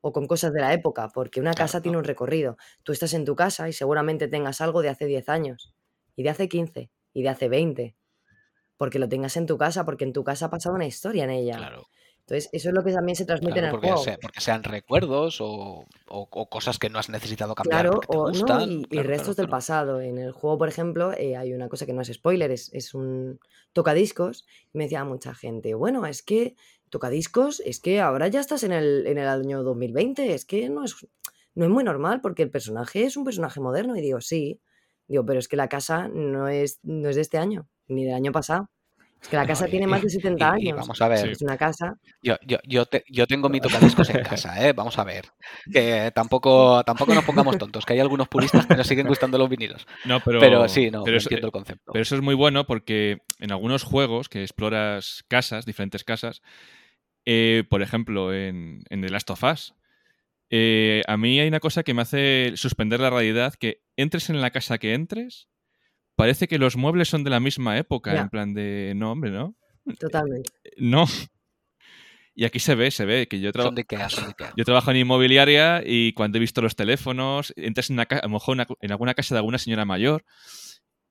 [0.06, 2.56] o con cosas de la época, porque una Claro, casa tiene un recorrido.
[2.84, 5.74] Tú estás en tu casa y seguramente tengas algo de hace 10 años,
[6.16, 7.96] y de hace 15, y de hace 20,
[8.78, 11.30] porque lo tengas en tu casa, porque en tu casa ha pasado una historia en
[11.30, 11.58] ella.
[11.58, 11.82] Claro,
[12.20, 14.04] Entonces, eso es lo que también se transmite claro, en el porque, juego.
[14.04, 15.48] sea- porque sean recuerdos o,
[16.16, 18.60] o- o cosas que no has necesitado cambiar Claro, te o no, gustan.
[18.60, 20.00] y, y Claro, restos claro, del pasado.
[20.00, 22.94] En el juego, por ejemplo, eh, hay una cosa que no es spoiler, es, es
[22.94, 23.40] un
[23.72, 24.46] tocadiscos.
[24.72, 26.54] Y me decía mucha gente, bueno, es que
[26.90, 30.84] tocadiscos, es que ahora ya estás en el, en el año 2020, es que no
[30.84, 30.96] es,
[31.54, 33.96] no es muy normal porque el personaje es un personaje moderno.
[33.96, 34.60] Y digo, sí,
[35.08, 38.14] digo, pero es que la casa no es, no es de este año, ni del
[38.14, 38.70] año pasado.
[39.26, 40.78] Es que la No, casa y, tiene y- más de 70 y- y años.
[40.82, 41.28] vamos a ver, Sí.
[41.30, 41.94] Es una casa.
[42.22, 44.72] yo, yo, yo, te- yo tengo mi tocadiscos en casa, ¿eh?
[44.72, 45.24] Vamos a ver.
[45.72, 49.48] Que tampoco, tampoco nos pongamos tontos, que hay algunos puristas que nos siguen gustando los
[49.48, 49.84] vinilos.
[50.04, 51.90] No, pero, Pero sí, no, pero eso, entiendo el concepto.
[51.92, 56.40] pero eso es muy bueno porque en algunos juegos que exploras casas, diferentes casas,
[57.24, 59.74] eh, por ejemplo, en, en The Last of Us,
[60.50, 64.40] eh, a mí hay una cosa que me hace suspender la realidad, que entres en
[64.40, 65.48] la casa que entres,
[66.16, 68.22] parece que los muebles son de la misma época, Ya.
[68.22, 69.54] en plan de, no, hombre, no,
[69.98, 70.50] Totalmente.
[70.78, 71.06] no.
[72.34, 74.52] Y aquí se ve, se ve, que yo, traba- Son de Ikea, son de Ikea.
[74.56, 78.28] yo trabajo en inmobiliaria y cuando he visto los teléfonos, entras en, una a lo
[78.28, 80.22] mejor una- en alguna casa de alguna señora mayor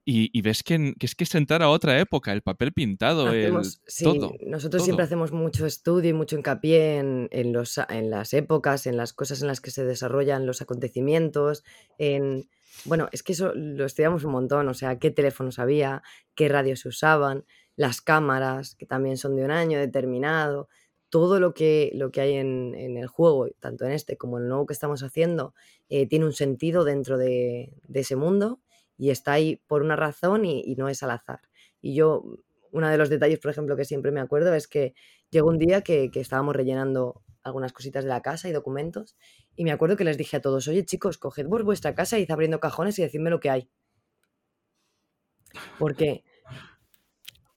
[0.04, 2.72] y, y ves que, en- que es que es entrar a otra época, el papel
[2.72, 4.34] pintado, el Hacemos, sí, todo.
[4.46, 8.96] nosotros siempre hacemos mucho estudio y mucho hincapié en, en los, en las épocas, en
[8.96, 11.64] las cosas en las que se desarrollan los acontecimientos,
[11.98, 12.48] en...
[12.84, 16.02] Bueno, es que eso lo estudiamos un montón, o sea, qué teléfonos había,
[16.34, 20.68] qué radios se usaban, las cámaras, que también son de un año determinado,
[21.10, 24.44] todo lo que, lo que hay en, en el juego, tanto en este como en
[24.44, 25.54] el nuevo que estamos haciendo,
[25.88, 28.60] eh, tiene un sentido dentro de, de ese mundo
[28.98, 31.40] y está ahí por una razón y, no es al azar.
[31.80, 32.24] Y yo,
[32.72, 34.94] uno de los detalles, por ejemplo, que siempre me acuerdo es que
[35.30, 39.16] llegó un día que, que estábamos rellenando algunas cositas de la casa y documentos
[39.54, 42.30] y me acuerdo que les dije a todos, oye chicos, coged vos vuestra casa, id
[42.30, 43.70] abriendo cajones y decidme lo que hay.
[45.78, 46.24] Porque,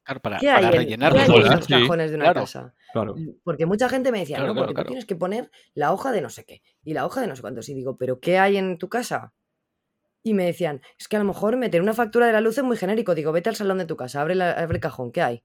[0.03, 1.73] Claro, para, ¿qué hay, para en, rellenar ¿qué los hay en sí.
[1.73, 2.39] cajones de una Claro.
[2.41, 2.73] casa?
[2.93, 3.15] Claro.
[3.43, 6.29] Porque mucha gente me decía, no, porque tú tienes que poner la hoja de no
[6.29, 7.69] sé qué y la hoja de no sé cuántos.
[7.69, 9.33] Y digo, ¿pero qué hay en tu casa?
[10.23, 12.63] Y me decían, es que a lo mejor meter una factura de la luz es
[12.63, 13.13] muy genérico.
[13.13, 15.43] Digo, vete al salón de tu casa, abre, la- abre el cajón, ¿qué hay?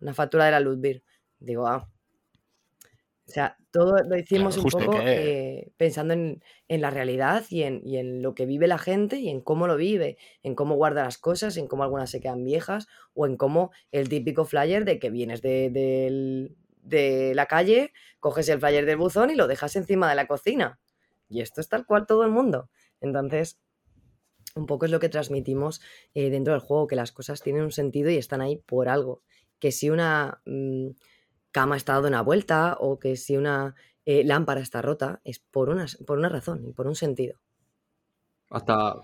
[0.00, 1.02] Una factura de la luz, Vir.
[1.40, 1.88] Digo, ah.
[3.28, 7.44] O sea, todo lo hicimos Claro, un poco que- eh, pensando en, en la realidad
[7.50, 10.54] y en, y en lo que vive la gente y en cómo lo vive, en
[10.54, 14.44] cómo guarda las cosas, en cómo algunas se quedan viejas o en cómo el típico
[14.44, 19.74] flyer de que vienes de la calle, coges el flyer del buzón y lo dejas
[19.76, 20.78] encima de la cocina.
[21.28, 22.70] Y esto es tal cual todo el mundo.
[23.00, 23.60] Entonces,
[24.54, 25.80] un poco es lo que transmitimos
[26.14, 29.22] eh, dentro del juego, que las cosas tienen un sentido y están ahí por algo.
[29.58, 30.88] Que si una mm,
[31.58, 35.68] cama está dando una vuelta o que si una eh, lámpara está rota, es por
[35.70, 37.36] una, por una razón y por un sentido.
[38.50, 38.94] Hasta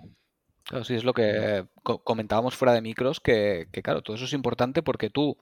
[0.64, 4.26] Claro, sí, es lo que co- comentábamos fuera de micros, que, que, claro, todo eso
[4.26, 5.38] es importante porque tú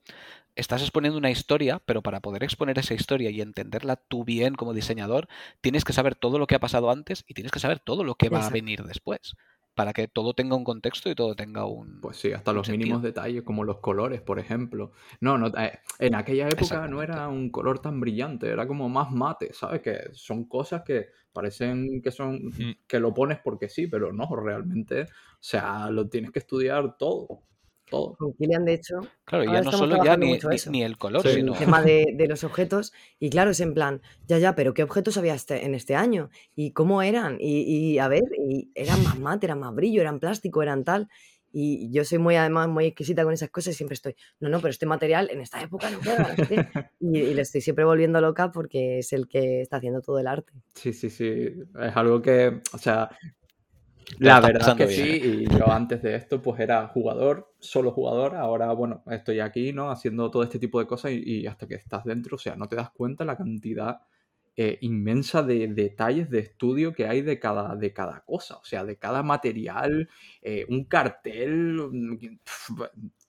[0.56, 4.74] estás exponiendo una historia, pero para poder exponer esa historia y entenderla tú bien como
[4.74, 5.28] diseñador,
[5.62, 8.16] tienes que saber todo lo que ha pasado antes y tienes que saber todo lo
[8.16, 9.34] que va a venir después,
[9.74, 12.00] para que todo tenga un contexto y todo tenga un...
[12.00, 14.92] Pues sí, hasta los mínimos detalles, como los colores, por ejemplo.
[15.20, 19.10] No, no, eh, en aquella época no era un color tan brillante, era como más
[19.10, 19.80] mate, ¿sabes?
[19.80, 22.50] Que son cosas que parecen que son
[22.86, 25.06] que lo pones porque sí, pero no, realmente, o
[25.38, 27.44] sea, lo tienes que estudiar todo,
[27.90, 28.14] todo.
[28.16, 30.32] Con Kilian, de hecho, Claro, ya no solo ya ni,
[30.82, 31.28] el color, Sí.
[31.28, 31.52] el sino...
[31.54, 32.92] tema de, de los objetos.
[33.18, 36.30] Y claro, es en plan, ya, ya, pero ¿qué objetos había este- en este año?
[36.54, 37.36] ¿Y cómo eran?
[37.40, 41.08] Y, y, a ver, y eran más mate, eran más brillo, eran plástico, eran tal.
[41.52, 44.60] Y yo soy muy, además, muy exquisita con esas cosas y siempre estoy, no, no,
[44.60, 46.18] pero este material en esta época no queda.
[46.36, 46.66] no sé qué".
[47.00, 50.28] Y, y le estoy siempre volviendo loca porque es el que está haciendo todo el
[50.28, 50.52] arte.
[50.74, 53.10] Sí, sí, sí, es algo que, o sea,
[54.18, 58.36] la verdad es que sí, y yo antes de esto pues era jugador, solo jugador,
[58.36, 59.90] ahora bueno, estoy aquí, ¿no?
[59.90, 62.68] Haciendo todo este tipo de cosas y, y hasta que estás dentro, o sea, no
[62.68, 64.00] te das cuenta la cantidad
[64.56, 68.84] eh, inmensa de detalles de estudio que hay de cada, de cada cosa, o sea,
[68.84, 70.08] de cada material,
[70.42, 72.16] eh, un cartel, mm,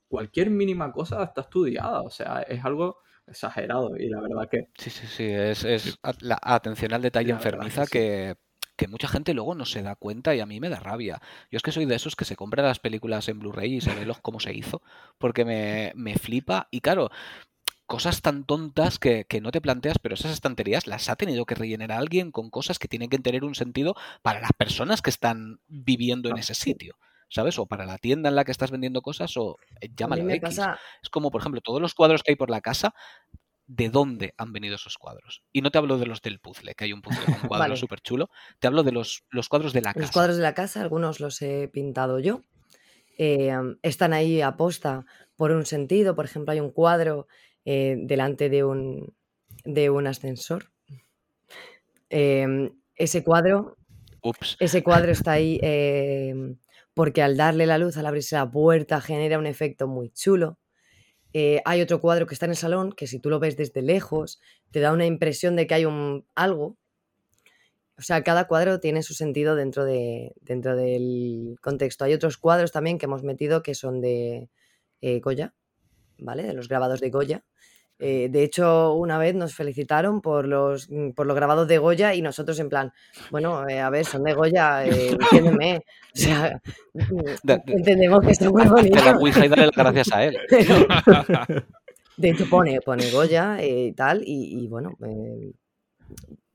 [0.09, 4.89] cualquier mínima cosa está estudiada, o sea, es algo exagerado y la verdad que Sí,
[4.89, 7.91] sí, sí, es, es la atención al detalle La enfermiza que sí.
[7.91, 8.35] que,
[8.81, 11.21] que mucha gente luego no se da cuenta y a mí me da rabia.
[11.51, 13.93] Yo es que soy de esos que se compran las películas en Blu-ray y se
[13.93, 14.81] ve los cómo se hizo,
[15.19, 17.11] porque me, me flipa y claro,
[17.85, 21.55] cosas tan tontas que, que no te planteas, pero esas estanterías las ha tenido que
[21.55, 25.59] rellenar alguien con cosas que tienen que tener un sentido para las personas que están
[25.67, 26.41] viviendo en Claro.
[26.41, 26.95] ese sitio.
[27.33, 27.57] ¿Sabes?
[27.59, 30.23] O para la tienda en la que estás vendiendo cosas, o eh, A mí llámalo
[30.25, 30.41] me X.
[30.41, 32.93] pasa, Es como, por ejemplo, todos los cuadros que hay por la casa,
[33.77, 35.43] ¿de dónde han venido esos cuadros?
[35.53, 37.75] Y no te hablo de los del puzzle, que hay un puzzle con un cuadro
[37.75, 37.77] Vale.
[37.77, 38.29] súper chulo.
[38.59, 40.13] Te hablo de los, los cuadros de la los casa.
[40.13, 42.41] cuadros de la casa, algunos los he pintado yo.
[43.17, 43.53] eh,
[43.83, 45.05] están ahí a posta
[45.35, 46.15] por un sentido.
[46.15, 47.27] Por ejemplo, hay un cuadro
[47.65, 49.15] eh, delante de un,
[49.65, 50.71] de un ascensor.
[52.09, 53.77] Em, ese cuadro,
[54.21, 54.57] Ups.
[54.59, 56.57] ese cuadro está ahí em,
[56.93, 60.59] porque al darle la luz, al abrirse la puerta, genera un efecto muy chulo.
[61.33, 63.81] Eh, hay otro cuadro que está en el salón que si tú lo ves desde
[63.81, 64.41] lejos,
[64.71, 66.77] te da una impresión de que hay un algo.
[67.97, 72.03] O sea, cada cuadro tiene su sentido dentro, de, dentro del contexto.
[72.03, 74.49] Hay otros cuadros también que hemos metido que son de
[75.01, 75.53] eh, Goya,
[76.17, 76.43] ¿vale?
[76.43, 77.45] De los grabados de Goya.
[78.03, 82.13] Eh, de hecho, una vez nos felicitaron por los, mm, por los grabados de Goya
[82.15, 82.91] y nosotros en plan,
[83.29, 85.77] bueno, eh, a ver, son de Goya, eh, entiéndeme.
[85.77, 86.59] O sea,
[86.93, 86.99] mm,
[87.43, 89.05] De- de- entendemos que está muy Hazte bonito.
[89.05, 90.37] la Ouija y dale las gracias a él.
[92.17, 95.53] De hecho, pone, pone Goya eh, y tal, y, y bueno, eh,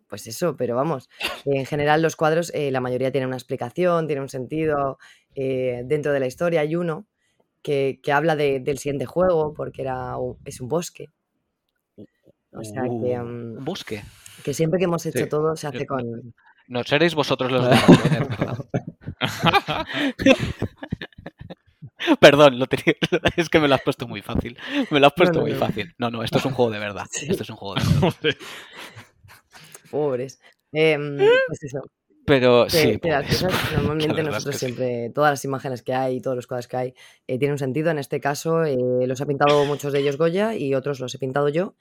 [0.09, 1.09] pues eso, pero vamos,
[1.45, 4.99] en general los cuadros, la mayoría tienen una explicación, tienen un sentido
[5.35, 6.61] dentro de la historia.
[6.61, 7.07] Hay uno
[7.63, 11.09] que, que habla de- del siguiente juego, porque era es un bosque.
[12.57, 12.89] O sea que,
[13.21, 14.03] un bosque.
[14.45, 15.29] que siempre que hemos hecho Sí.
[15.29, 16.35] todo se hace No- con...
[16.69, 18.59] No seréis vosotros los de ¿verdad?
[22.21, 22.95] Perdón, lo tenía-
[23.37, 24.57] es que me lo has puesto muy fácil.
[24.91, 25.59] Me lo has puesto no, muy no.
[25.59, 25.95] fácil.
[25.99, 27.07] No, no, esto es un juego de verdad.
[27.11, 27.27] Sí.
[27.29, 28.37] Esto es un juego de verdad.
[29.91, 30.41] Pobres.
[30.73, 31.81] Em, pues eso,
[32.27, 33.43] Pero que, sí, que las pobres.
[33.45, 34.67] cosas normalmente nosotros sí.
[34.67, 36.95] siempre, todas las imágenes que hay, todos los cuadros que hay,
[37.27, 37.91] eh, tienen un sentido.
[37.91, 41.19] En este caso, eh, los ha pintado muchos de ellos Goya y otros los he
[41.19, 41.75] pintado yo.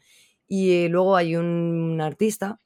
[0.47, 2.59] Y luego hay un artista,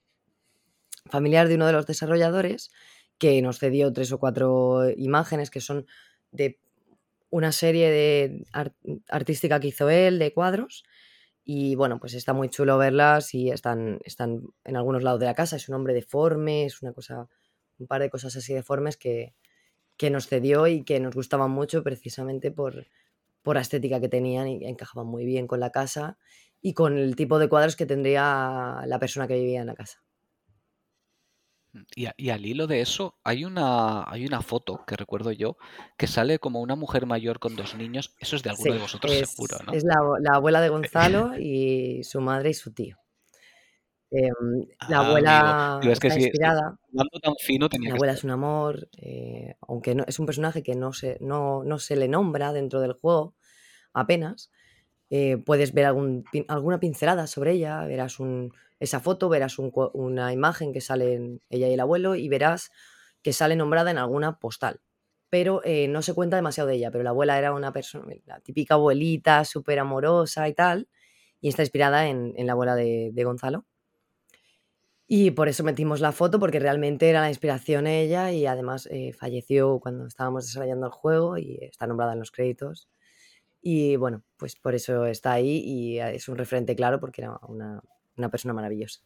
[1.10, 2.72] familiar de uno de los desarrolladores,
[3.18, 5.86] que nos cedió tres o cuatro imágenes que son
[6.32, 6.60] de
[7.30, 8.74] una serie de ar-
[9.10, 10.84] artística que hizo él de cuadros.
[11.46, 15.36] Y bueno, pues está muy chulo verlas y están, están en algunos lados de la
[15.36, 15.58] casa.
[15.58, 17.28] Es un hombre deforme, es una cosa,
[17.80, 19.36] un par de cosas así deformes que,
[19.98, 22.88] que nos cedió y que nos gustaban mucho precisamente por,
[23.44, 26.18] por la estética que tenían y encajaban muy bien con la casa
[26.62, 30.04] y con el tipo de cuadros que tendría la persona que vivía en la casa.
[31.96, 35.58] Y, a- y al hilo de eso, hay una, hay una foto que recuerdo yo
[35.98, 38.16] que sale como una mujer mayor con dos niños.
[38.20, 39.78] Eso es de alguno Sí, de vosotros es, seguro, ¿no?
[39.78, 42.98] es la, la abuela de Gonzalo y su madre y su tío.
[44.12, 45.18] Em, la Ah,
[45.80, 46.78] abuela es que sí, inspirada.
[46.90, 50.64] hablando tan fino tenía La abuela es un amor, eh, aunque no, es un personaje
[50.64, 53.36] que no se, no, no se le nombra dentro del juego
[53.94, 54.52] apenas.
[55.10, 60.34] Eh, puedes ver algún, alguna pincelada sobre ella, verás un, esa foto, verás un una
[60.34, 62.72] imagen que sale en ella y el abuelo y verás
[63.24, 64.82] que sale nombrada en alguna postal.
[65.30, 68.40] Pero eh, no se cuenta demasiado de ella, pero la abuela era una persona, la
[68.42, 70.88] típica abuelita súper amorosa y tal,
[71.42, 73.66] y está inspirada en, en la abuela de, de Gonzalo.
[75.08, 79.12] Y por eso metimos la foto, porque realmente era la inspiración ella y además eh,
[79.14, 82.88] falleció cuando estábamos desarrollando el juego y está nombrada en los créditos.
[83.62, 87.82] Y bueno, pues por eso está ahí y es un referente claro porque era una,
[88.16, 89.02] una persona maravillosa.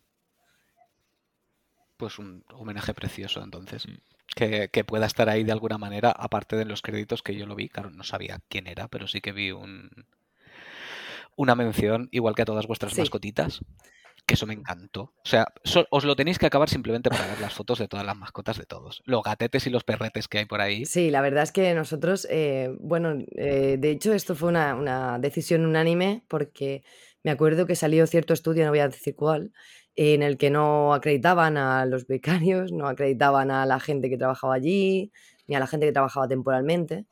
[1.97, 3.87] Pues un homenaje precioso, entonces.
[3.87, 3.97] Mm.
[4.35, 7.55] Que, que pueda estar ahí de alguna manera, aparte de los créditos que yo lo
[7.55, 7.69] vi.
[7.69, 9.91] Claro, no sabía quién era, pero sí que vi un,
[11.35, 13.01] una mención, igual que a todas vuestras Sí.
[13.01, 13.59] mascotitas.
[14.25, 15.13] Que eso me encantó.
[15.23, 15.47] O sea,
[15.89, 18.65] os lo tenéis que acabar simplemente para ver las fotos de todas las mascotas de
[18.65, 19.01] todos.
[19.05, 20.85] Los gatetes y los perretes que hay por ahí.
[20.85, 25.19] Sí, la verdad es que nosotros, eh, bueno, eh, de hecho esto fue una, una
[25.19, 26.83] decisión unánime porque
[27.23, 29.51] me acuerdo que salió cierto estudio, no voy a decir cuál,
[29.95, 34.55] en el que no acreditaban a los becarios, no acreditaban a la gente que trabajaba
[34.55, 35.11] allí,
[35.47, 37.05] ni a la gente que trabajaba temporalmente.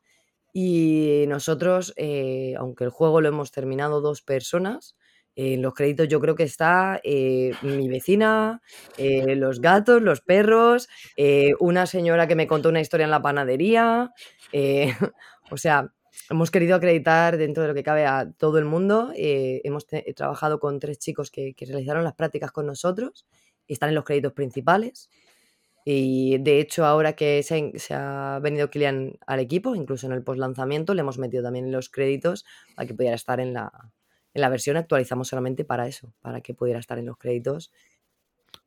[0.54, 4.96] Y nosotros, eh, aunque el juego lo hemos terminado dos personas,
[5.36, 8.62] en los créditos yo creo que está eh, mi vecina,
[8.98, 13.22] eh, los gatos, los perros, eh, una señora que me contó una historia en la
[13.22, 14.12] panadería.
[14.52, 14.94] eh,
[15.52, 15.92] o sea,
[16.30, 19.12] hemos querido acreditar dentro de lo que cabe a todo el mundo.
[19.16, 23.26] eh, hemos trabajado con tres chicos que, que realizaron las prácticas con nosotros
[23.68, 25.10] y están en los créditos principales.
[25.86, 30.24] Y de hecho, ahora que se se ha venido Kilian al equipo, incluso en el
[30.24, 33.72] post lanzamiento, le hemos metido también en los créditos para que pudiera estar en la,
[34.34, 34.78] en la versión.
[34.78, 37.72] Actualizamos solamente para eso, para que pudiera estar en los créditos.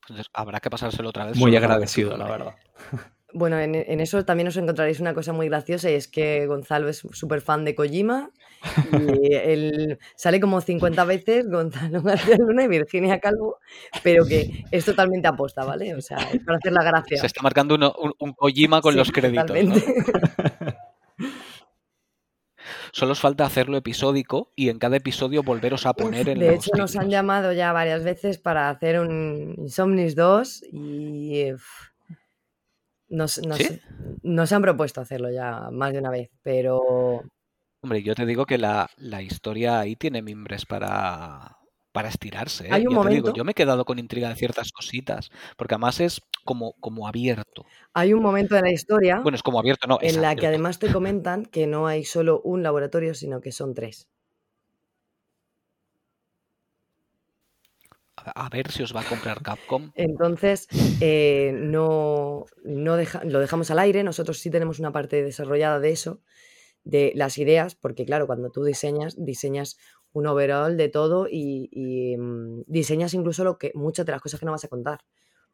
[0.03, 1.37] Entonces habrá que pasárselo otra vez.
[1.37, 2.55] Muy agradecido, la verdad.
[3.37, 6.89] Bueno, en, en eso también os encontraréis una cosa muy graciosa y es que Gonzalo
[6.89, 8.31] es súper fan de Kojima
[8.93, 13.59] y él sale como 50 veces Gonzalo García Luna y Virginia Calvo,
[14.05, 15.97] pero que es totalmente aposta, ¿vale?
[15.97, 17.19] O sea, es para hacer la gracia.
[17.19, 19.51] Se está marcando uno- un, un Kojima con Sí, los créditos.
[19.51, 19.75] ¿no?
[22.93, 26.57] Solo os falta hacerlo episódico y en cada episodio volveros a poner en De los
[26.67, 31.65] hecho, nos han llamado ya varias veces para hacer un Insomnis 2 y uf,
[33.09, 33.81] nos, nos- ¿Sí?
[34.23, 37.23] nos han propuesto hacerlo ya más de una vez, pero
[37.83, 41.59] Hombre, yo te digo que la, la historia ahí tiene mimbres para,
[41.95, 42.65] para estirarse.
[42.67, 42.71] ¿eh?
[42.73, 45.75] Hay un yo digo, momento- yo me he quedado con intriga de ciertas cositas, porque
[45.75, 47.65] además es como, como abierto.
[47.95, 50.49] hay un momento en la historia Bueno, es como abierto, no, es en la que
[50.49, 54.09] además te comentan que no hay solo un laboratorio, sino que son tres.
[58.17, 59.91] A a ver si os va a comprar Capcom.
[59.95, 60.67] Entonces,
[61.01, 64.03] eh, no, no deja- lo dejamos al aire.
[64.03, 66.21] Nosotros sí tenemos una parte desarrollada de eso,
[66.85, 69.79] de las ideas, porque claro, cuando tú diseñas, diseñas
[70.15, 74.47] un overall de todo y, mm, diseñas incluso lo que, muchas de las cosas que
[74.47, 75.01] no vas a contar,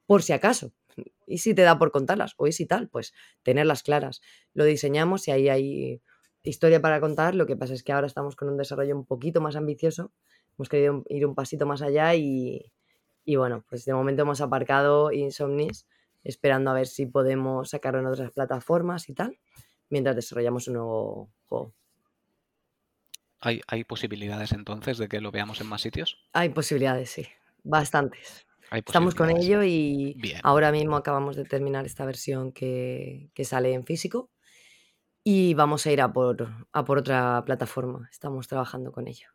[0.06, 0.72] por si acaso.
[1.26, 4.20] Y si te da por contarlas, o y si tal, pues tenerlas claras.
[4.52, 6.02] Lo diseñamos y ahí hay
[6.42, 7.34] historia para contar.
[7.36, 10.12] Lo que pasa es que ahora estamos con un desarrollo un poquito más ambicioso.
[10.58, 12.72] Hemos querido ir un pasito más allá y,
[13.24, 15.86] y bueno, pues de momento hemos aparcado Insomnis
[16.24, 19.38] esperando a ver si podemos sacarlo en otras plataformas y tal,
[19.88, 21.79] mientras desarrollamos un nuevo juego.
[23.40, 26.18] ¿Hay, hay posibilidades entonces de que lo veamos en más sitios?
[26.32, 27.26] Hay posibilidades, sí,
[27.62, 28.46] bastantes.
[28.70, 30.38] Estamos con ello y Bien.
[30.44, 34.30] ahora mismo acabamos de terminar esta versión que, que sale en físico
[35.24, 38.08] y vamos a ir a por, a por otra plataforma.
[38.10, 39.28] Estamos trabajando con ello.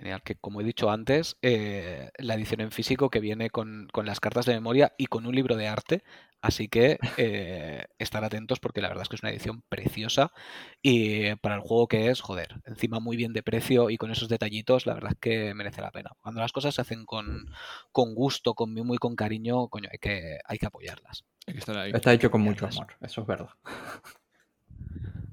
[0.00, 4.06] Genial, que como he dicho antes, eh, la edición en físico que viene con, con
[4.06, 6.02] las cartas de memoria y con un libro de arte,
[6.40, 10.32] así que eh, estar atentos porque la verdad es que es una edición preciosa
[10.80, 14.30] y para el juego que es, joder, encima muy bien de precio y con esos
[14.30, 16.12] detallitos, la verdad es que merece la pena.
[16.22, 17.52] Cuando las cosas se hacen con,
[17.92, 21.26] con gusto, con mimo y con cariño, coño, hay que, hay que apoyarlas.
[21.46, 21.92] Hay que estar ahí.
[21.92, 23.50] Está hecho con mucho amor, eso es verdad.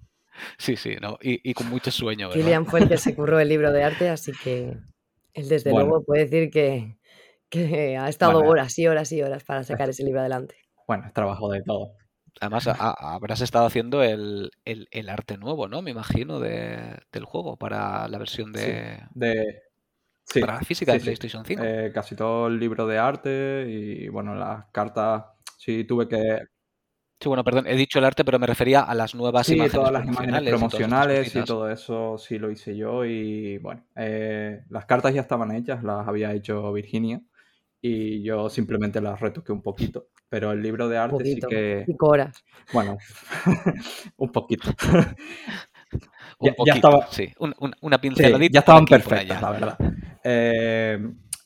[0.57, 1.17] Sí, sí, ¿no?
[1.21, 2.41] Y, y con mucho sueño, ¿verdad?
[2.43, 4.77] Kilian fue el que se curró el libro de arte, así que
[5.33, 5.89] él desde Bueno.
[5.89, 6.97] luego puede decir que,
[7.49, 8.49] que ha estado Bueno.
[8.51, 10.55] horas y horas y horas para sacar ese libro adelante.
[10.87, 11.93] Bueno, es trabajo de todo.
[12.39, 15.81] Además, a- a- habrás estado haciendo el, el- el arte nuevo, ¿no?
[15.81, 18.99] Me imagino, de- del juego para la versión de...
[19.15, 19.61] De...
[20.23, 21.03] Sí, para la física sí, de.
[21.05, 21.63] PlayStation 5.
[21.65, 25.23] Eh, casi todo el libro de arte y bueno, las cartas
[25.57, 26.39] sí tuve que...
[27.19, 29.73] Sí, bueno, perdón, he dicho el arte, pero me refería a las nuevas Sí, imágenes
[29.73, 30.29] todas las promocionales.
[30.29, 31.45] imágenes y promocionales y cositas.
[31.47, 36.07] todo eso sí lo hice yo y bueno, eh, las cartas ya estaban hechas, las
[36.07, 37.19] había hecho Virginia
[37.81, 41.47] y yo simplemente las retoqué un poquito, pero el libro de Un arte sí poquito.
[41.47, 42.43] que, Cinco horas.
[42.71, 42.97] bueno,
[44.17, 44.69] un poquito.
[46.39, 47.33] Un Ya- ya poquito, estaba- sí.
[47.39, 48.53] Un- un- una Sí, pinceladita.
[48.53, 49.77] ya estaban y perfectas, la verdad.
[50.23, 50.99] Eh,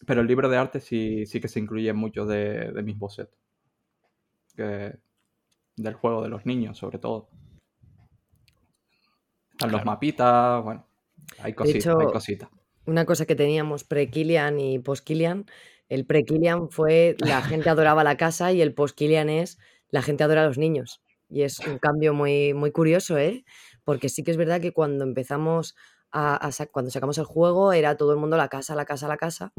[0.06, 2.98] pero el libro de arte sí, sí que se incluye en muchos de, de mis
[2.98, 3.40] bocetos.
[4.58, 4.98] Que-
[5.76, 7.30] del juego de los niños, sobre todo.
[9.52, 10.88] Están los mapitas, bueno,
[11.40, 12.50] hay cositas, hay hecho, cositas.
[12.86, 15.46] Una cosa que teníamos pre-Kilian y post-Kilian,
[15.88, 19.60] el pre-Kilian fue la gente adoraba la casa y el post-Kilian es
[19.90, 21.02] la gente adora a los niños.
[21.30, 23.46] Y es un cambio muy, muy curioso, ¿eh?
[23.84, 25.76] Porque sí que es verdad que cuando empezamos
[26.12, 29.18] a, a cuando sacamos el juego era todo el mundo la casa, la casa, la
[29.18, 29.54] casa.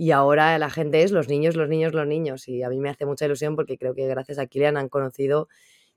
[0.00, 2.48] Y ahora la gente es los niños, los niños, los niños.
[2.48, 5.48] Y a mí me hace mucha ilusión porque creo que gracias a Kilian han conocido,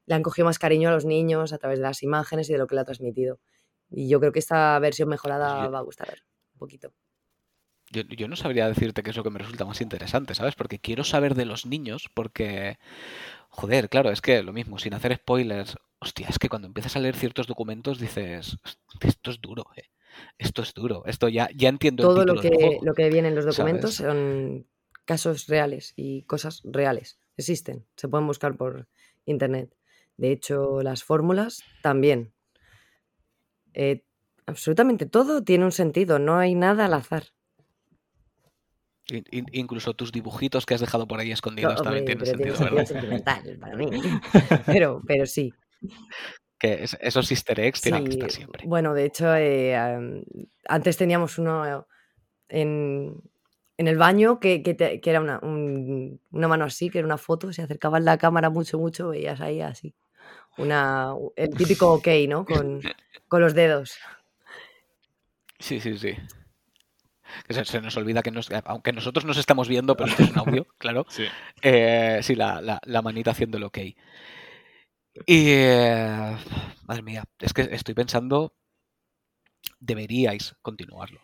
[0.08, 2.60] le han cogido más cariño a los niños a través de las imágenes y de
[2.60, 3.39] lo que le ha transmitido.
[3.89, 6.10] Y yo creo que esta versión mejorada Pues yo- va a gustar
[6.56, 6.93] un poquito.
[7.91, 10.56] Yo, yo no sabría decirte qué es lo que me resulta más interesante, ¿sabes?
[10.56, 12.78] Porque quiero saber de los niños, porque,
[13.49, 16.99] joder, claro, es que lo mismo, sin hacer spoilers, hostia, es que cuando empiezas a
[16.99, 19.89] leer ciertos documentos dices, "Hostia, esto es duro, ¿eh?
[20.38, 22.84] Esto es duro, esto ya, ya entiendo el Todo lo título del que, juego.
[22.86, 24.16] lo que viene en los documentos ¿sabes?
[24.16, 24.68] son
[25.05, 27.20] casos reales y cosas reales.
[27.38, 28.88] Existen, se pueden buscar por
[29.26, 29.76] internet.
[30.18, 32.34] De hecho, las fórmulas también.
[33.74, 34.03] Eh,
[34.45, 37.24] absolutamente todo tiene un sentido, no hay nada al azar.
[39.09, 42.38] In- in- incluso tus dibujitos que has dejado por ahí No, escondidos también tienen pero
[42.38, 42.86] tiene sentido, sentido ¿verdad?
[42.86, 43.89] sentimental para mí.
[44.68, 45.53] Pero, pero sí.
[46.64, 48.66] Que es- esos easter eggs tienen que estar siempre.
[48.66, 49.76] bueno, de hecho, eh,
[50.66, 51.86] antes teníamos uno
[52.47, 53.22] en,
[53.78, 57.05] en el baño que, que te- que era una, un- una mano así, que era
[57.05, 59.93] una foto, se acercaba la cámara mucho, mucho, veías ahí así.
[60.57, 62.45] Una, el típico ok, ¿no?
[62.45, 62.80] Con,
[63.28, 63.97] con los dedos.
[65.59, 66.16] Sí, sí, sí.
[67.47, 70.30] Que se, se nos olvida que nos, aunque nosotros nos estamos viendo, pero esto es
[70.32, 71.05] un audio, claro.
[71.09, 71.26] Sí.
[71.61, 73.80] Eh, sí, la, la- la manita haciendo el ok.
[75.26, 76.36] Y eh,
[76.88, 78.53] madre mía, es que estoy pensando,
[79.80, 81.20] deberíais continuarlo.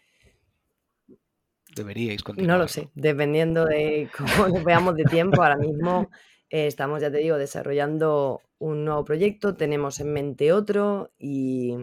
[1.75, 2.57] Deberíais No continuarlo.
[2.57, 5.41] lo sé, dependiendo de cómo nos veamos de tiempo.
[5.43, 6.09] Ahora mismo
[6.49, 11.75] eh, estamos, ya te digo, desarrollando un nuevo proyecto, tenemos en mente otro y,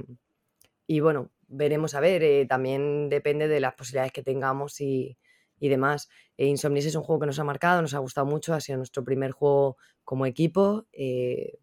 [0.86, 2.22] y bueno, veremos a ver.
[2.22, 5.18] eh, también depende de las posibilidades que tengamos y,
[5.58, 6.08] y demás.
[6.36, 8.78] Eh, Insomnis es un juego que nos ha marcado, nos ha gustado mucho, ha sido
[8.78, 10.86] nuestro primer juego como equipo.
[10.92, 11.58] eh,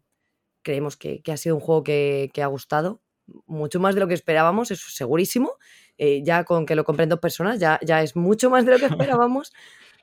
[0.64, 3.00] creemos que, que ha sido un juego que, que ha gustado
[3.46, 5.52] mucho más de lo que esperábamos, eso segurísimo.
[5.96, 8.78] Eh, ya con que lo compren dos personas, ya, ya es mucho más de lo
[8.78, 8.86] que
[9.26, 9.52] esperábamos.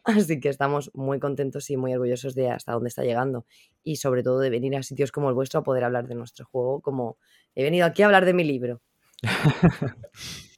[0.03, 3.45] Así que estamos muy contentos y muy orgullosos de hasta dónde está llegando.
[3.84, 6.45] Y sobre todo de venir a sitios como el vuestro a poder hablar de nuestro
[6.45, 7.18] juego, como
[7.53, 8.82] he venido aquí a hablar de mi libro.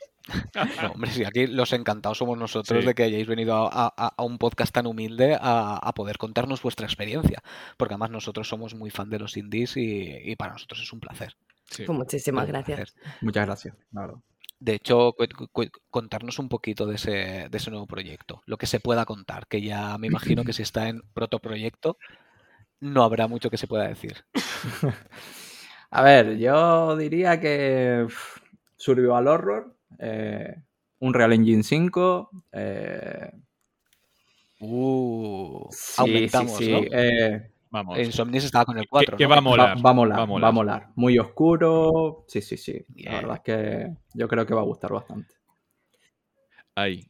[0.82, 2.88] No, hombre, sí, aquí los encantados somos nosotros Sí.
[2.88, 6.62] de que hayáis venido a, a- a un podcast tan humilde a, a poder contarnos
[6.62, 7.44] vuestra experiencia.
[7.78, 11.00] Porque además nosotros somos muy fan de los indies y, y para nosotros es un
[11.02, 11.36] placer.
[11.70, 11.84] Sí.
[11.86, 12.78] Pues muchísimas un gracias.
[12.94, 13.18] placer.
[13.22, 14.18] Muchas gracias, la verdad.
[14.60, 18.66] De hecho, cu- cu- contarnos un poquito de ese, de ese nuevo proyecto, lo que
[18.66, 21.98] se pueda contar, que ya me imagino que si está en protoproyecto,
[22.80, 24.24] no habrá mucho que se pueda decir.
[25.92, 28.08] A ver, yo diría que
[28.78, 30.56] Survival Horror, eh,
[31.00, 33.32] un Real Engine 5, eh,
[34.66, 36.80] Uh, sí, aumentamos, sí, sí, ¿no?
[36.92, 37.98] eh, Vamos.
[38.00, 39.30] Insomnies estaba con el Que- 4, que ¿no?
[39.32, 39.78] va a molar.
[39.86, 40.90] va a molar, va a va a molar.
[40.96, 42.86] Muy oscuro, sí, sí, sí.
[42.88, 43.12] Bien.
[43.12, 45.34] La verdad es que yo creo que va a gustar bastante.
[46.76, 47.10] Ahí.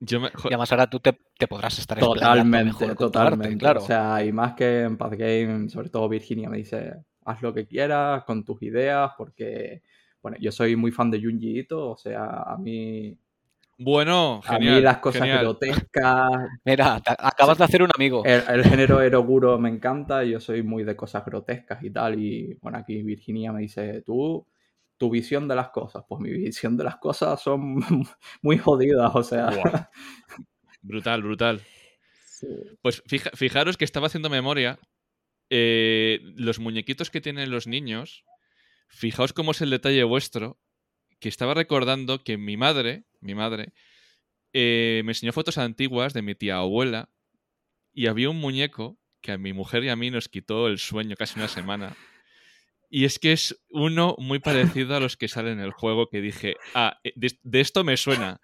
[0.00, 3.58] Yo me- jo- Y además ahora tú te, te podrás estar Totalmente, mejor arte, totalmente.
[3.58, 3.82] claro.
[3.82, 7.52] O sea, y más que en Path Game, sobre todo Virginia me dice, haz lo
[7.52, 9.82] que quieras con tus ideas, porque,
[10.24, 13.16] bueno, yo soy muy fan de Junji Ito, o sea, a mí,
[13.78, 14.74] Bueno, a genial.
[14.76, 15.40] mí las cosas genial.
[15.42, 16.30] grotescas,
[16.64, 18.24] Mira, acabas de hacer un amigo.
[18.24, 22.18] el, el género eroguro me encanta, y yo soy muy de cosas grotescas y tal,
[22.18, 24.46] y bueno, aquí Virginia me dice, tú,
[24.96, 27.76] tu visión de las cosas, pues mi visión de las cosas son
[28.42, 29.90] muy jodidas, o sea.
[30.82, 31.60] Brutal, brutal.
[32.24, 32.46] Sí.
[32.82, 34.78] Pues fija- fijaros que estaba haciendo memoria.
[35.50, 38.24] eh, los muñequitos que tienen los niños,
[38.94, 40.58] fijaos cómo es el detalle vuestro,
[41.20, 43.72] que estaba recordando que mi madre, mi madre,
[44.52, 47.10] eh, me enseñó fotos antiguas de mi tía abuela
[47.92, 51.16] y había un muñeco que a mi mujer y a mí nos quitó el sueño
[51.16, 51.96] casi una semana.
[52.90, 56.20] Y es que es uno muy parecido a los que salen en el juego que
[56.20, 58.40] dije, ah, eh, de, de esto me suena.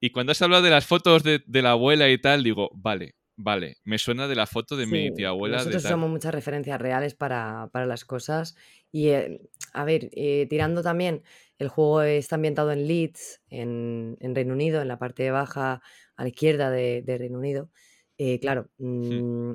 [0.00, 3.16] Y cuando has hablado de las fotos de, de la abuela y tal, digo, vale,
[3.42, 5.92] Vale, me suena de la foto de mi tía abuela de nosotros tal.
[5.92, 8.54] usamos muchas referencias reales para, para las cosas.
[8.92, 9.40] Y, eh,
[9.72, 11.22] a ver, eh, tirando también,
[11.58, 15.82] el juego está ambientado en Leeds, en, en Reino Unido, en la parte baja
[16.16, 17.70] a la izquierda de, de Reino Unido.
[18.18, 19.54] Eh, claro, mm,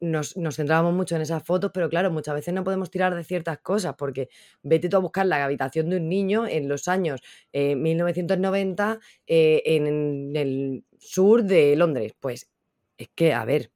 [0.00, 3.24] nos, nos centrábamos mucho en esas fotos, pero claro, muchas veces no podemos tirar de
[3.24, 4.28] ciertas cosas, porque
[4.62, 7.22] vete tú a buscar la habitación de un niño en los años
[7.52, 12.14] eh, 1990 eh, en el sur de Londres.
[12.20, 12.50] Pues
[12.98, 13.70] es que, a ver,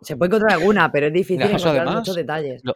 [0.00, 2.62] se puede encontrar alguna, pero es difícil encontrar además muchos detalles.
[2.64, 2.74] lo,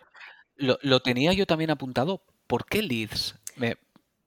[0.61, 2.22] lo- lo tenía yo también apuntado.
[2.46, 3.36] ¿Por qué Leeds?
[3.56, 3.76] Me-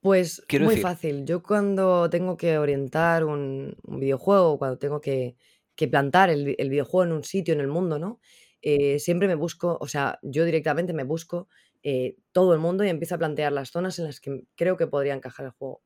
[0.02, 1.26] Pues quiero muy decir, fácil.
[1.26, 5.38] Yo cuando tengo que orientar un, un videojuego, cuando tengo que,
[5.76, 8.20] que plantar el, vi- el videojuego en un sitio en el mundo, ¿no?
[8.62, 11.48] Eh, siempre me busco, o sea, yo directamente me busco
[11.84, 14.88] eh, todo el mundo y empiezo a plantear las zonas en las que creo que
[14.88, 15.84] podría encajar el juego.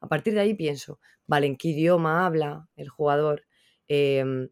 [0.00, 3.44] A partir de ahí pienso, vale, ¿en qué idioma habla el jugador?
[3.88, 4.48] Em,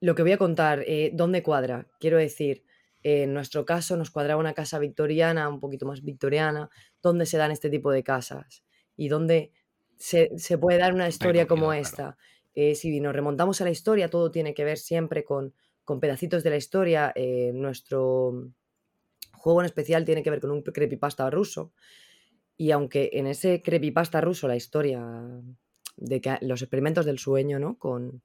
[0.00, 1.88] lo que voy a contar, eh, ¿dónde cuadra?
[1.98, 2.64] Quiero decir,
[3.04, 6.70] en nuestro caso nos cuadraba una casa victoriana, un poquito más victoriana,
[7.02, 8.64] ¿dónde se dan este tipo de casas?
[8.96, 9.52] ¿Y dónde
[9.96, 11.80] se, se puede dar una historia como claro.
[11.80, 12.16] esta?
[12.54, 15.52] Eh, si nos remontamos a la historia, todo tiene que ver siempre con,
[15.84, 17.12] con pedacitos de la historia.
[17.14, 18.50] eh, nuestro
[19.32, 21.72] juego en especial tiene que ver con un creepypasta ruso.
[22.56, 25.04] Y aunque en ese creepypasta ruso la historia
[25.96, 27.76] de que los experimentos del sueño, ¿no?
[27.78, 28.22] Con,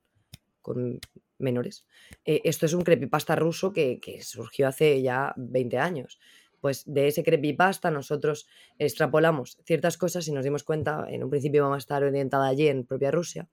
[0.61, 0.99] con
[1.39, 1.85] menores.
[2.25, 6.19] eh, esto es un creepypasta ruso que, que surgió hace ya 20 años.
[6.61, 11.63] Pues de ese creepypasta nosotros extrapolamos ciertas cosas y nos dimos cuenta, en un principio
[11.63, 13.47] vamos a estar orientada allí en propia Rusia,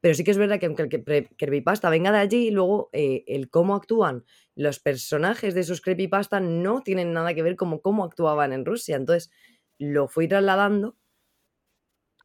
[0.00, 3.24] pero sí que es verdad que aunque el cre- creepypasta venga de allí, luego eh,
[3.26, 4.24] el cómo actúan
[4.54, 8.96] los personajes de esos creepypasta no tienen nada que ver con cómo actuaban en Rusia.
[8.96, 9.30] Entonces
[9.78, 10.96] lo fui trasladando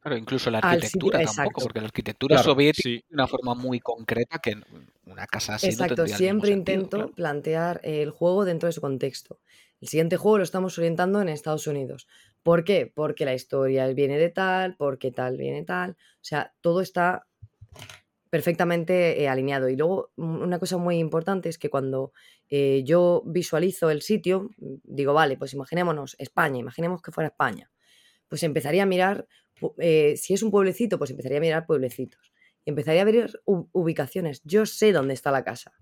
[0.00, 0.70] claro, incluso la sitio.
[0.70, 1.60] arquitectura tampoco, Exacto.
[1.62, 4.56] porque la arquitectura Claro, soviética Sí, de una forma muy concreta que
[5.04, 7.12] una casa así no Exacto, tendría el mismo siempre sentido, intento claro.
[7.14, 9.40] plantear el juego dentro de su contexto.
[9.80, 12.06] El siguiente juego lo estamos orientando en Estados Unidos.
[12.42, 12.90] ¿Por qué?
[12.94, 15.92] Porque la historia viene de tal, porque tal viene tal.
[15.92, 17.26] O sea, todo está
[18.30, 19.68] perfectamente eh, alineado.
[19.68, 22.12] Y luego un- una cosa muy importante es que cuando
[22.48, 27.70] eh, yo visualizo el sitio, mm, digo, vale, pues imaginémonos España, imaginemos que fuera España.
[28.28, 29.26] Pues empezaría a mirar,
[29.78, 32.32] eh, si es un pueblecito, pues empezaría a mirar pueblecitos.
[32.64, 34.42] Empezaría a ver ubicaciones.
[34.44, 35.72] Yo sé dónde está la casa.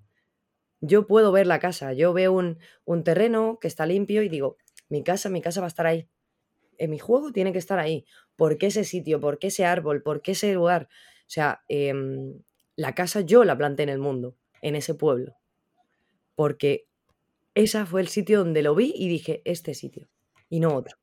[0.81, 1.93] Yo puedo ver la casa.
[1.93, 4.57] Yo veo un, un terreno que está limpio y digo,
[4.89, 6.09] mi casa, mi casa va a estar ahí.
[6.79, 8.05] En mi juego tiene que estar ahí.
[8.37, 9.20] ¿Por qué ese sitio?
[9.20, 10.03] ¿Por qué ese árbol?
[10.03, 10.89] ¿Por qué ese lugar?
[11.22, 12.41] O sea, em,
[12.76, 15.37] la casa yo la planté en el mundo, en ese pueblo.
[16.37, 16.87] Porque
[17.55, 20.09] ese fue el sitio donde lo vi y dije, este sitio.
[20.49, 20.97] Y no otro.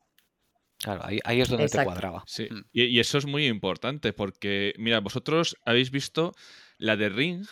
[0.80, 2.24] Claro, ahí, ahí es donde te cuadraba.
[2.28, 2.48] sí.
[2.52, 2.62] Mm.
[2.72, 6.34] Y, y eso es muy importante porque, mira, vosotros habéis visto
[6.78, 7.46] la de Ring,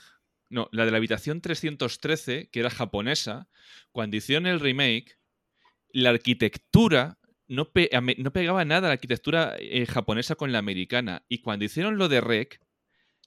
[0.49, 3.47] no, la de la habitación 313, que era japonesa,
[3.91, 5.17] cuando hicieron el remake,
[5.89, 7.17] la arquitectura
[7.47, 11.25] no, pe- no pegaba nada la arquitectura eh, japonesa con la americana.
[11.29, 12.59] Y cuando hicieron lo de Rec,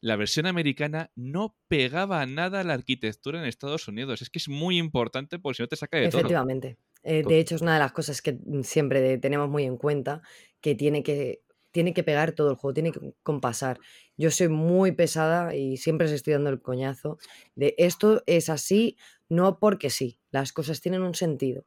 [0.01, 4.21] la versión americana no pegaba nada a la arquitectura en Estados Unidos.
[4.23, 6.21] Es que es muy importante porque si no te saca de todo.
[6.21, 6.77] Efectivamente.
[7.07, 10.23] Eh, de hecho, es una de las cosas que siempre tenemos muy en cuenta,
[10.61, 11.41] que tiene que,
[11.71, 13.79] tiene que pegar todo el juego, tiene que compasar.
[14.17, 17.19] Yo soy muy pesada y siempre os estoy dando el coñazo
[17.55, 18.97] de esto es así,
[19.29, 20.19] no porque sí.
[20.33, 21.65] Las cosas tienen un sentido.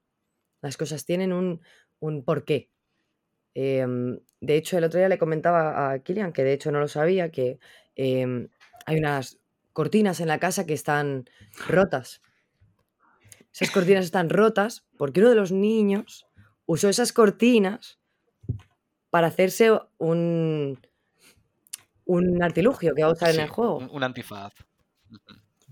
[0.62, 1.62] Las cosas tienen un,
[2.00, 2.70] un porqué.
[3.56, 6.88] Em, de hecho, el otro día le comentaba a Kilian, que de hecho no lo
[6.88, 7.60] sabía, que
[7.96, 8.50] em,
[8.86, 9.40] hay unas
[9.74, 11.26] cortinas en la casa que están
[11.68, 12.22] rotas.
[13.54, 16.28] Esas cortinas están rotas porque uno de los niños
[16.66, 18.00] usó esas cortinas
[19.10, 20.80] para hacerse un,
[22.06, 23.78] un artilugio que va a usar en el juego.
[23.78, 24.54] un, un antifaz.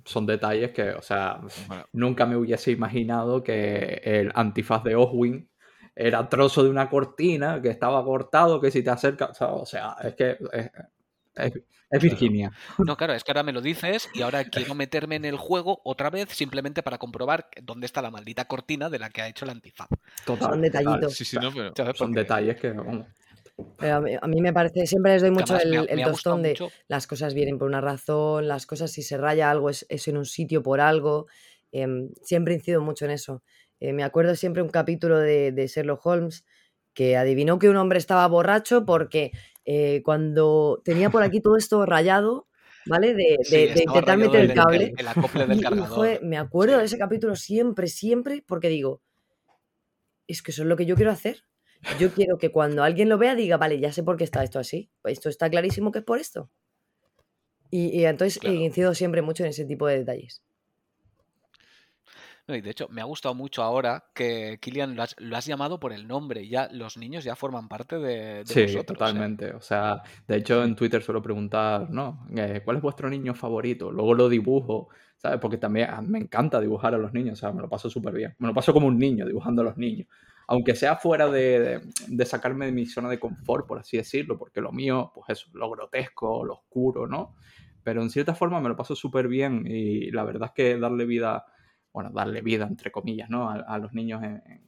[0.05, 5.49] Son detalles que, o sea, Bueno, nunca me hubiese imaginado que el antifaz de Oswin
[5.93, 9.65] era trozo de una cortina que estaba cortado, que si te acercas, o sea, o
[9.65, 10.71] sea, es que es,
[11.37, 12.51] es- Virginia.
[12.79, 15.79] No, claro, es que ahora me lo dices y ahora quiero meterme en el juego
[15.85, 19.45] otra vez simplemente para comprobar dónde está la maldita cortina de la que ha hecho
[19.45, 19.87] el antifaz.
[20.25, 21.13] Total, Son detallitos.
[21.13, 21.73] sí, sí, no, pero...
[21.95, 23.05] Son Porque, detalles que, vamos,
[23.79, 26.03] Pero a mí, a mí me parece, siempre les doy mucho además me ha- el,
[26.03, 26.71] tostón de mucho.
[26.87, 30.17] las cosas vienen por una razón, las cosas si se raya algo es, es en
[30.17, 31.27] un sitio por algo.
[31.71, 33.43] em, siempre incido mucho en eso.
[33.79, 36.45] Eh, me acuerdo siempre un capítulo de, de Sherlock Holmes
[36.93, 39.31] que adivinó que un hombre estaba borracho porque
[39.67, 42.47] eh, cuando tenía por aquí todo esto rayado,
[42.87, 43.13] ¿vale?
[43.13, 44.83] De, Sí, de- de estaba intentar meter el el, cable.
[44.85, 45.89] el- el acople del Y, y, cargador.
[45.89, 49.01] joder, me acuerdo de ese capítulo siempre, siempre, porque digo,
[50.27, 51.43] es que eso es lo que yo quiero hacer.
[51.99, 54.57] Yo quiero que cuando alguien lo vea diga, vale, ya sé por qué está esto
[54.59, 54.89] así.
[55.01, 56.49] Pues esto está clarísimo que es por esto.
[57.69, 58.55] Y, y entonces Claro.
[58.55, 60.41] incido siempre mucho en ese tipo de detalles.
[62.47, 65.45] No, y de hecho, me ha gustado mucho ahora que Kilian lo has, lo has
[65.45, 66.47] llamado por el nombre.
[66.47, 69.13] Ya los niños ya forman parte de, de Sí, vosotros.
[69.15, 69.29] ¿eh?
[69.35, 69.51] totalmente.
[69.53, 72.25] O sea, de hecho en Twitter suelo preguntar, ¿no?
[72.35, 73.91] Eh, ¿Cuál es vuestro niño favorito?
[73.91, 74.87] Luego lo dibujo,
[75.17, 75.39] ¿sabes?
[75.41, 78.13] Porque también ah, me encanta dibujar a los niños, o sea, me lo paso súper
[78.13, 78.35] bien.
[78.39, 80.07] Me lo paso como un niño dibujando a los niños.
[80.47, 84.37] Aunque sea fuera de, de- de sacarme de mi zona de confort, por así decirlo,
[84.37, 87.35] porque lo mío, pues eso, lo grotesco, lo oscuro, ¿no?
[87.83, 91.05] Pero en cierta forma me lo paso súper bien y la verdad es que darle
[91.05, 91.45] vida,
[91.97, 93.49] bueno, darle vida, entre comillas, ¿no?
[93.49, 94.67] A, a los niños en, en-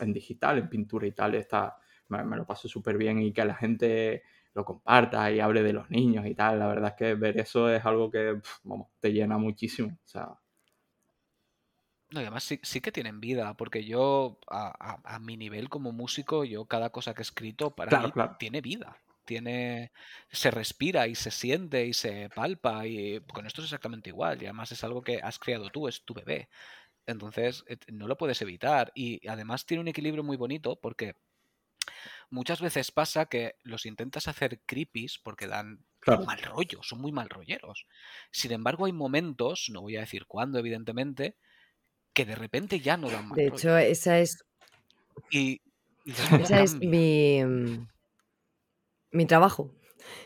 [0.00, 1.76] en digital, en pintura y tal, está,
[2.08, 4.22] me, me lo paso súper bien y que la gente
[4.54, 6.58] lo comparta y hable de los niños y tal.
[6.58, 9.90] La verdad es que ver eso es algo que, vamos, te llena muchísimo.
[10.04, 10.28] O sea,
[12.10, 15.68] No, y además sí, sí que tienen vida, porque yo, a, a- a mi nivel
[15.68, 18.36] como músico, yo cada cosa que he escrito para Claro, mí claro.
[18.38, 18.96] tiene vida.
[19.24, 19.92] Tiene,
[20.30, 24.46] se respira y se siente y se palpa y con esto es exactamente igual y
[24.46, 26.48] además es algo que has creado tú, es tu bebé.
[27.06, 31.16] Entonces no lo puedes evitar y además tiene un equilibrio muy bonito porque
[32.30, 36.26] muchas veces pasa que los intentas hacer creepies porque dan Claro.
[36.26, 37.86] mal rollo, son muy mal rolleros.
[38.30, 41.38] Sin embargo, hay momentos, no voy a decir cuándo, evidentemente,
[42.14, 43.66] que de repente ya no dan mal De rollo.
[43.66, 44.38] hecho, esa es,
[45.30, 45.60] Y,
[46.04, 47.86] y dices, ¿cómo esa es mi, mm,
[49.12, 49.74] mi trabajo.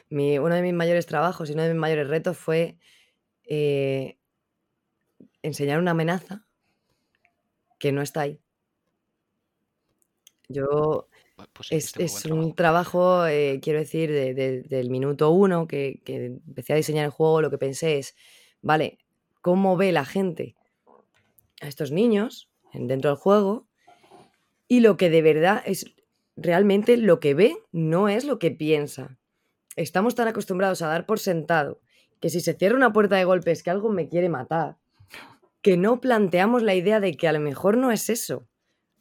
[0.08, 2.78] Mi, uno de mis mayores trabajos y uno de mis mayores retos fue
[3.44, 4.18] eh,
[5.42, 6.46] enseñar una amenaza
[7.78, 8.40] que no está ahí.
[10.48, 11.08] Yo
[11.52, 12.34] Pues es, es trabajo.
[12.34, 17.04] un trabajo, eh, quiero decir, de- de- del minuto uno que, que empecé a diseñar
[17.06, 18.14] el juego, lo que pensé es,
[18.62, 18.98] vale,
[19.42, 20.56] ¿cómo ve la gente
[21.60, 23.68] a estos niños en- dentro del juego?
[24.68, 25.94] Y lo que de verdad es
[26.36, 29.18] realmente lo que ve no es lo que piensa.
[29.76, 31.80] Estamos tan acostumbrados a dar por sentado
[32.20, 34.78] que si se cierra una puerta de golpe es que algo me quiere matar,
[35.62, 38.48] que no planteamos la idea de que a lo mejor no es eso.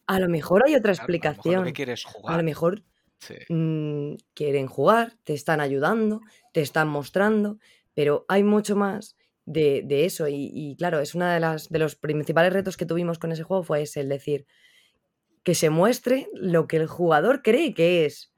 [0.07, 1.73] A lo mejor hay otra Claro, a lo mejor explicación.
[1.73, 2.43] quieres A lo jugar.
[2.43, 2.83] mejor
[3.19, 3.36] Sí.
[3.49, 6.21] mm, quieren jugar, te están ayudando,
[6.53, 7.57] te están mostrando,
[7.93, 10.27] pero hay mucho más de, de eso.
[10.27, 13.43] Y, y claro, es uno de, las, de los principales retos que tuvimos con ese
[13.43, 14.45] juego fue ese, el decir
[15.45, 18.33] que se muestre lo que el jugador cree que es,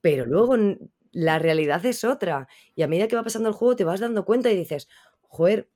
[0.00, 0.56] pero luego
[1.10, 2.46] la realidad es otra.
[2.76, 4.88] Y a medida que va pasando el juego te vas dando cuenta y dices,
[5.22, 5.68] joder,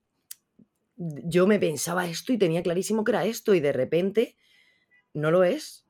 [0.97, 4.37] yo me pensaba esto y tenía clarísimo que era esto y de repente
[5.13, 5.85] no lo es.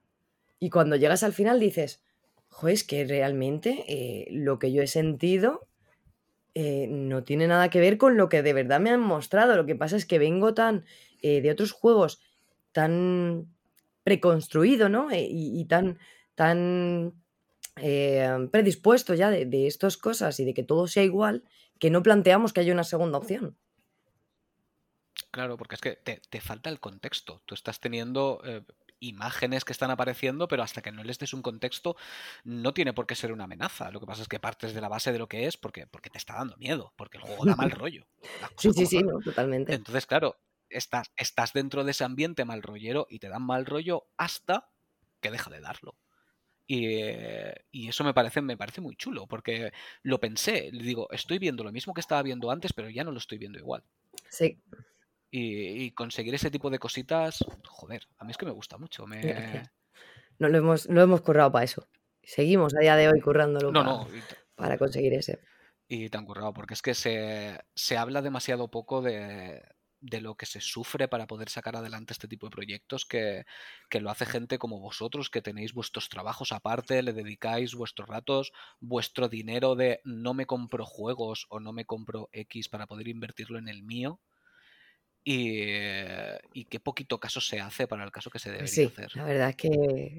[0.58, 2.02] Y cuando llegas al final dices,
[2.48, 5.68] joder, es que realmente eh, lo que yo he sentido
[6.54, 9.56] eh, no tiene nada que ver con lo que de verdad me han mostrado.
[9.56, 10.86] Lo que pasa es que vengo tan
[11.20, 12.18] eh, de otros juegos
[12.72, 13.54] tan
[14.06, 15.10] preconstruido, ¿no?
[15.10, 15.98] Eh, y, y tan,
[16.36, 17.12] tan
[17.74, 21.42] eh, predispuesto ya de, de estas cosas y de que todo sea igual,
[21.80, 23.58] que no planteamos que haya una segunda opción.
[25.32, 27.42] Claro, porque es que te, te falta el contexto.
[27.46, 28.62] Tú estás teniendo eh,
[29.00, 31.96] imágenes que están apareciendo, pero hasta que no les des un contexto,
[32.44, 33.90] no tiene por qué ser una amenaza.
[33.90, 36.10] Lo que pasa es que partes de la base de lo que es porque, porque
[36.10, 38.06] te está dando miedo, porque el juego da mal rollo.
[38.56, 39.74] Sí, sí, sí, no, totalmente.
[39.74, 40.36] Entonces, claro,
[40.70, 44.70] estás, estás dentro de ese ambiente mal rollero y te dan mal rollo hasta
[45.20, 45.96] que deja de darlo.
[46.68, 51.08] Y, eh, y eso me parece, me parece muy chulo, porque lo pensé, le digo,
[51.12, 53.84] estoy viendo lo mismo que estaba viendo antes, pero ya no lo estoy viendo igual.
[54.28, 54.60] Sí,
[55.30, 59.06] Y, y conseguir ese tipo de cositas, joder, a mí es que me gusta mucho.
[59.06, 59.20] Me...
[59.22, 59.70] gracias.
[60.38, 61.88] No, lo, hemos, lo hemos currado para eso.
[62.22, 64.08] Seguimos a día de hoy currándolo No, para, no,
[64.54, 65.40] para conseguir ese.
[65.88, 69.62] y tan currado, porque es que se, se habla demasiado poco de,
[70.10, 73.44] de lo que se sufre para poder sacar adelante este tipo de proyectos, que,
[73.90, 78.52] que lo hace gente como vosotros, que tenéis vuestros trabajos aparte, le dedicáis vuestros ratos,
[78.80, 83.58] vuestro dinero de no me compro juegos o no me compro X para poder invertirlo
[83.58, 84.20] en el mío.
[85.24, 88.72] Y, eh, y qué poquito caso se hace para el caso que se Pues debería
[88.72, 89.12] sí, hacer.
[89.12, 89.68] la verdad es que,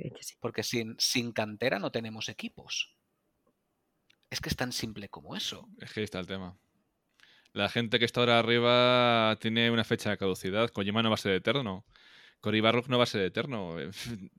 [0.05, 0.35] es que sí.
[0.39, 2.97] Porque sin, sin cantera no tenemos equipos.
[4.29, 5.67] Es que es tan simple como eso.
[5.79, 6.59] Es que ahí está el tema.
[7.57, 10.69] La gente que está ahora arriba tiene una fecha de caducidad.
[10.69, 11.85] Kojima no va a ser eterno.
[12.39, 13.75] Cory no va a ser eterno.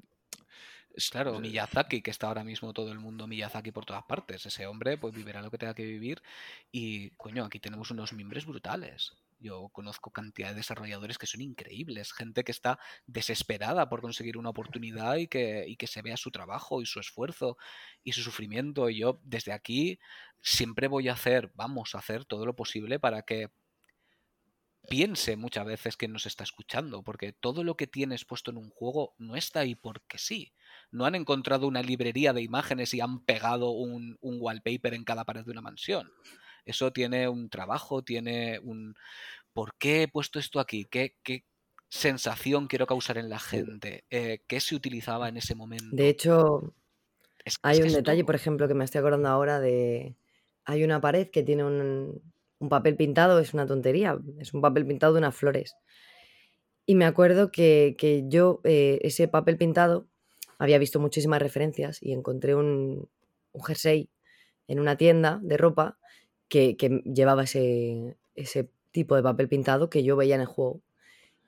[1.12, 4.47] Claro, es- Miyazaki, que está ahora mismo todo el mundo Miyazaki por todas partes.
[4.47, 6.23] Ese hombre pues vivirá lo que tenga que vivir.
[6.73, 9.12] Y, coño, aquí tenemos unos miembros brutales.
[9.41, 12.12] Yo conozco cantidad de desarrolladores que son increíbles.
[12.12, 16.30] Gente que está desesperada por conseguir una oportunidad y que, y que se vea su
[16.30, 17.57] trabajo y su esfuerzo
[18.03, 18.91] y su sufrimiento.
[18.91, 19.99] Y yo desde aquí
[20.43, 23.51] siempre voy a hacer, vamos a hacer todo lo posible para que
[24.89, 28.70] piense muchas veces que nos está escuchando, porque todo lo que tienes puesto en un
[28.70, 30.53] juego no está ahí porque sí.
[30.91, 35.24] No han encontrado una librería de imágenes y han pegado un, un wallpaper en cada
[35.24, 36.11] pared de una mansión.
[36.69, 38.95] Eso tiene un trabajo, tiene un...
[39.55, 40.87] ¿Por qué he puesto esto aquí?
[40.87, 41.45] ¿Qué, qué
[41.91, 44.05] sensación quiero causar en la gente?
[44.11, 45.97] Eh, ¿Qué se utilizaba en ese momento?
[45.97, 46.75] De hecho,
[47.45, 48.27] Es- hay un detalle, todo.
[48.27, 50.16] por ejemplo, que me estoy acordando ahora de...
[50.64, 52.23] Hay una pared que tiene un,
[52.59, 55.77] un papel pintado, es una tontería, es un papel pintado de unas flores.
[56.87, 60.09] Y me acuerdo que, que yo, eh, ese papel pintado,
[60.59, 63.09] había visto muchísimas referencias y encontré un,
[63.53, 64.11] un jersey
[64.69, 65.99] en una tienda de ropa
[66.49, 70.83] que, que llevaba ese, ese tipo de papel pintado que yo veía en el juego.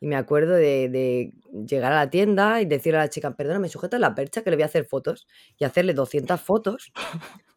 [0.02, 1.34] Y me acuerdo de, de
[1.66, 4.48] llegar a la tienda y decirle a la chica, perdona, me sujetas la percha que
[4.50, 5.26] le voy a hacer fotos
[5.58, 6.90] y hacerle 200 fotos.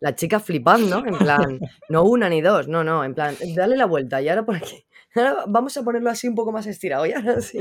[0.02, 3.86] La chica flipando, en plan, no una ni dos, no, no, en plan, dale la
[3.86, 4.86] vuelta y ahora por aquí.
[5.16, 7.60] Ahora vamos a ponerlo así un poco más estirado y ahora sí.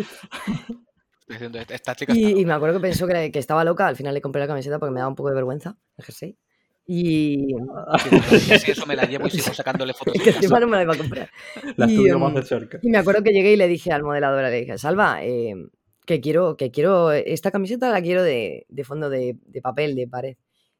[1.68, 4.22] Esta chica Y, y me acuerdo que pensó que, que estaba loca, al final le
[4.22, 6.38] compré la camiseta porque me daba un poco de vergüenza el jersey.
[6.86, 7.54] Y
[7.98, 10.66] Sí, bueno, y así eso me la llevo y sigo sacándole fotos que encima no
[10.66, 11.30] me la iba a comprar.
[11.76, 12.78] La Y, estudio más em, de cerca.
[12.82, 15.54] Y me acuerdo que llegué y le dije al modelador, le dije, Salva, eh,
[16.06, 20.08] que quiero, que quiero, esta camiseta la quiero de, de fondo de, de papel, de
[20.08, 20.36] pared.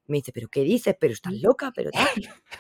[0.09, 0.97] Me dice, ¿pero qué dices?
[0.99, 1.73] ¿Pero estás loca?
[1.75, 2.09] ¿Pero tal?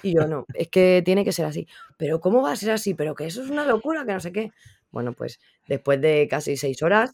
[0.02, 1.66] Y yo, no, es que tiene que ser así.
[1.98, 2.94] ¿Pero cómo va a ser así?
[2.94, 4.06] ¿Pero que eso es una locura?
[4.06, 4.50] Que no sé qué.
[4.92, 7.12] Bueno, pues después de casi seis horas,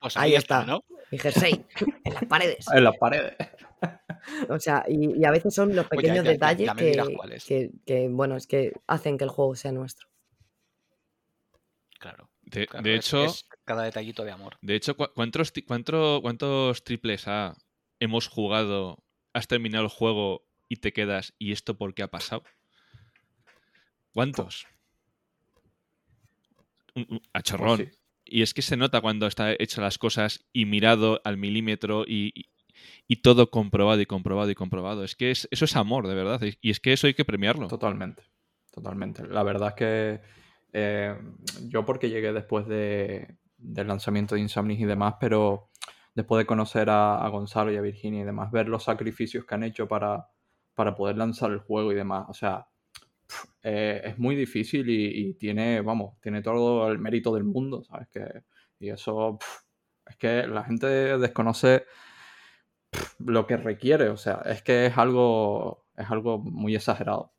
[0.00, 0.60] Pues ahí ahí está.
[0.60, 0.80] está, ¿no?
[1.10, 1.64] mi jersey,
[2.04, 2.66] en las paredes.
[2.72, 3.36] En las paredes.
[4.50, 7.40] O sea, y, y a veces son los Pues ya- pequeños ya- ya- detalles que,
[7.46, 10.08] que, que, bueno, es que hacen que el juego sea nuestro.
[11.98, 12.30] Claro.
[12.42, 14.56] De, claro, de es- hecho, es cada detallito de amor.
[14.62, 17.56] de hecho, ¿cu- ¿cuántos, cuánto- cuántos triples A
[18.00, 19.02] hemos jugado?
[19.34, 21.34] Has terminado el juego y te quedas.
[21.38, 22.42] ¿Y esto por qué ha pasado?
[24.14, 24.66] ¿Cuántos?
[27.32, 27.76] A chorrón.
[27.78, 27.98] Pues sí.
[28.24, 32.32] Y es que se nota cuando está hecho las cosas y mirado al milímetro y,
[33.06, 35.04] y- todo comprobado y comprobado y comprobado.
[35.04, 36.40] Es que es- eso es amor, de verdad.
[36.60, 37.68] Y- es que eso hay que premiarlo.
[37.68, 38.22] Totalmente,
[38.72, 39.26] totalmente.
[39.26, 40.20] La verdad es que
[40.72, 41.16] eh,
[41.68, 45.70] yo porque llegué después de, del lanzamiento de Insomnis y demás, pero
[46.14, 49.54] después de conocer a, a Gonzalo y a Virginia y demás, ver los sacrificios que
[49.54, 50.28] han hecho para,
[50.74, 52.66] para poder lanzar el juego y demás, o sea,
[53.62, 58.08] eh, es muy difícil y, tiene, vamos, tiene todo el mérito del mundo, ¿sabes?
[58.08, 58.42] Que,
[58.80, 59.38] y eso,
[60.06, 61.84] es que la gente desconoce
[63.18, 67.32] lo que requiere, o sea, es que es algo, es algo muy exagerado.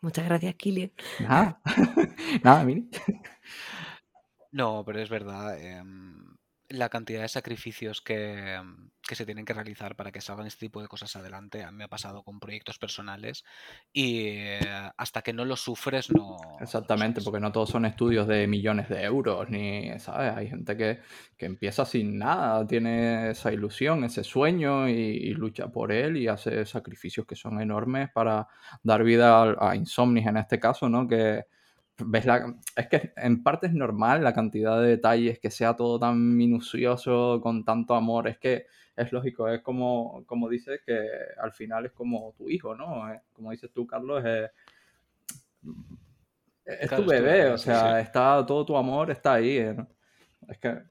[0.00, 0.90] Muchas gracias, Kilian.
[1.20, 1.60] Nada,
[2.42, 2.90] nada, Mini.
[4.50, 5.58] No, pero es verdad.
[5.62, 6.36] em,
[6.68, 10.60] la cantidad de sacrificios que, em, que se tienen que realizar para que salgan este
[10.60, 11.62] tipo de cosas adelante.
[11.62, 13.44] A mí me ha pasado con proyectos personales
[13.92, 14.58] y eh,
[14.96, 16.38] hasta que no lo sufres no...
[16.62, 20.32] Exactamente, porque no todos son estudios de millones de euros, ni, ¿sabes?
[20.34, 21.00] Hay gente que,
[21.36, 26.26] que empieza sin nada, tiene esa ilusión, ese sueño y, y lucha por él y
[26.26, 28.48] hace sacrificios que son enormes para
[28.82, 31.06] dar vida a, a Insomnis en este caso, ¿no?
[31.06, 31.44] Que
[31.98, 32.54] ves la...
[32.74, 37.42] Es que en parte es normal la cantidad de detalles, que sea todo tan minucioso,
[37.42, 38.64] con tanto amor, es que
[38.96, 40.98] es lógico, es como, como dices que
[41.38, 43.12] al final es como tu hijo, ¿no?
[43.12, 44.50] Eh, Como dices tú, Carlos, es
[46.64, 48.02] es Claro, tu es tu bebé, o sea, sí.
[48.02, 49.58] está todo tu amor está ahí.
[49.58, 49.88] eh, ¿no?
[50.48, 50.82] Es que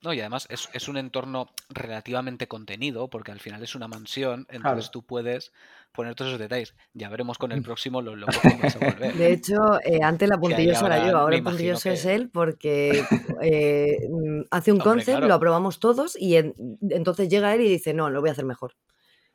[0.00, 4.46] No, y además es, es un entorno relativamente contenido, porque al final es una mansión,
[4.48, 4.90] entonces Claro.
[4.92, 5.52] tú puedes
[5.92, 6.74] poner todos esos detalles.
[6.94, 9.14] Ya veremos con el próximo lo loco que volver.
[9.14, 13.02] De hecho, eh, antes la puntillosa era yo, ahora el puntilloso es él porque
[13.42, 15.26] eh, mm, hace un Hombre, concept, claro.
[15.28, 16.54] lo aprobamos todos y en-
[16.90, 18.74] entonces llega él y dice, no, lo voy a hacer mejor.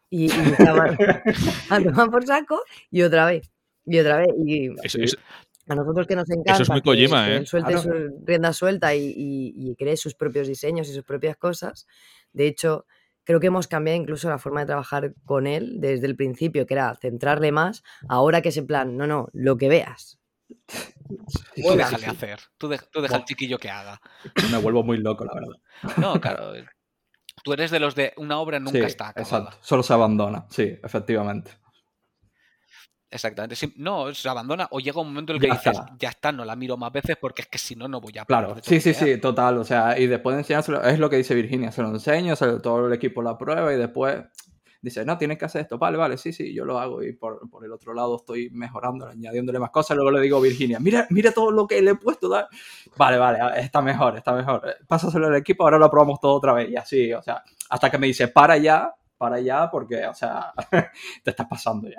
[0.09, 0.29] Y, y
[1.69, 3.51] a tomar por saco y otra vez,
[3.85, 4.29] y otra vez.
[4.45, 5.17] Y Eso- eso-
[5.67, 7.37] a nosotros que nos encanta es muy que- Kojima, que ¿eh?
[7.37, 7.83] él suelte Claro.
[7.83, 11.87] su rienda suelta y, y- y cree sus propios diseños y sus propias cosas.
[12.33, 12.85] De hecho,
[13.23, 16.73] creo que hemos cambiado incluso la forma de trabajar con él desde el principio, que
[16.73, 20.19] era centrarle más, ahora que es en plan, no, no, lo que veas.
[21.07, 21.85] Tú Juega.
[21.89, 24.01] déjale hacer, tú, de- tú deja al chiquillo que haga.
[24.51, 25.97] me vuelvo muy loco, la verdad.
[25.97, 26.53] No, claro.
[27.43, 29.37] Tú eres de los de una obra nunca sí, está acabada.
[29.47, 29.57] exacto.
[29.65, 31.51] Solo se abandona, sí, efectivamente.
[33.13, 33.55] Exactamente.
[33.55, 35.95] Sí, no, se abandona o llega un momento en el que Ya dices, está.
[35.99, 38.25] ya está, no la miro más veces porque es que si no, no voy a
[38.25, 39.15] Claro, parar de sí, sí, tontear".
[39.15, 39.57] sí, total.
[39.59, 42.45] O sea, y después de enseñárselo, es lo que dice Virginia, se lo enseño, se
[42.47, 44.23] lo- todo el equipo la prueba y después
[44.81, 47.49] dice, no, tienes que hacer esto, vale, vale, sí, sí, yo lo hago y por,
[47.49, 51.07] por el otro lado estoy mejorando, añadiéndole más cosas, luego le digo a Virginia, mira,
[51.09, 52.49] mira todo lo que le he puesto, da-
[52.97, 56.51] vale, vale, ah, está mejor, está mejor, pásaselo al equipo, ahora lo probamos todo otra
[56.51, 60.13] vez y así, o sea, hasta que me dice, para ya, para ya, porque, o
[60.13, 60.51] sea,
[61.23, 61.95] te estás pasando ya.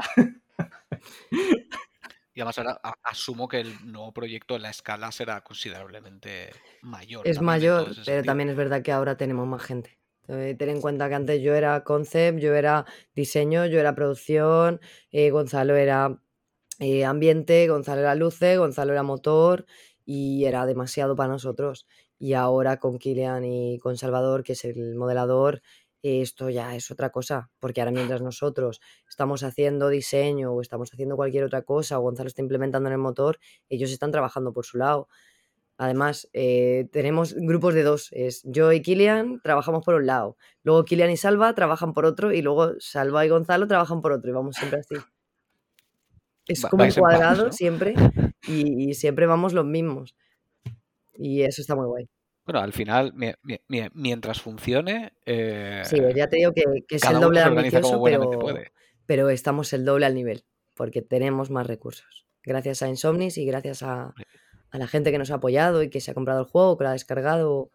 [2.37, 6.51] Y además ahora asumo que el nuevo proyecto, la escala será considerablemente
[6.83, 7.27] mayor.
[7.29, 8.23] Es en mayor, pero sentido.
[8.25, 9.99] también es verdad que ahora tenemos más gente.
[10.27, 14.81] Ten en cuenta que antes yo era concept, yo era diseño, yo era producción,
[15.13, 16.19] eh, Gonzalo era
[16.81, 19.67] eh, ambiente, Gonzalo era luces, Gonzalo era motor
[20.05, 21.87] y era demasiado para nosotros.
[22.19, 25.63] Y ahora con Kilian y con Salvador, que es el modelador,
[26.05, 31.17] esto ya es otra cosa, porque ahora mientras nosotros estamos haciendo diseño o estamos haciendo
[31.17, 33.39] cualquier otra cosa o Gonzalo está implementando en el motor,
[33.69, 35.09] ellos están trabajando por su lado.
[35.77, 38.09] Además, eh, tenemos grupos de dos.
[38.13, 40.37] Es yo y Kilian trabajamos por un lado.
[40.63, 42.33] Luego Kilian y Salva trabajan por otro.
[42.33, 44.31] Y luego Salva y Gonzalo trabajan por otro.
[44.31, 44.95] Y vamos siempre así.
[46.47, 47.95] Es como un cuadrado siempre.
[48.47, 50.15] Y, siempre vamos los mismos.
[51.15, 52.09] Y eso está muy guay.
[52.45, 53.15] Bueno, al final,
[53.95, 55.15] mientras funcione.
[55.25, 58.31] Eh, sí, ya te digo que, es el doble de ambicioso, pero,
[59.07, 60.45] pero estamos el doble al nivel.
[60.75, 62.27] Porque tenemos más recursos.
[62.43, 64.15] Gracias a Insomnis y gracias a
[64.75, 66.83] a la gente que nos ha apoyado y que se ha comprado el juego, que
[66.83, 67.71] lo ha descargado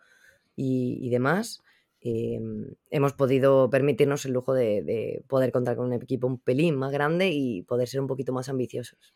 [0.57, 1.61] y, demás,
[2.01, 6.91] em, hemos podido permitirnos el lujo de, poder contar con un equipo un pelín más
[6.91, 9.13] grande y poder ser un poquito más ambiciosos.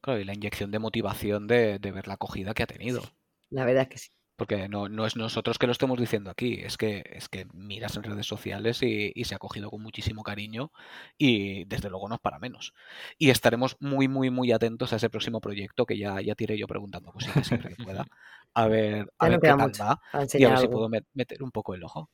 [0.00, 3.02] Claro, y la inyección de motivación de, de ver la acogida que ha tenido.
[3.50, 6.62] La verdad es que sí porque no, no, es nosotros que lo estemos diciendo aquí,
[6.62, 10.72] es que, es que miras en redes sociales y, se ha cogido con muchísimo cariño
[11.18, 12.72] y desde luego no es para menos.
[13.18, 16.66] Y estaremos muy, muy, muy atentos a ese próximo proyecto que ya, ya tiré yo
[16.66, 18.06] preguntando pues siempre que pueda.
[18.54, 20.00] A ver, a ver qué tal va
[20.32, 22.08] y a ver si puedo meter un poco el ojo.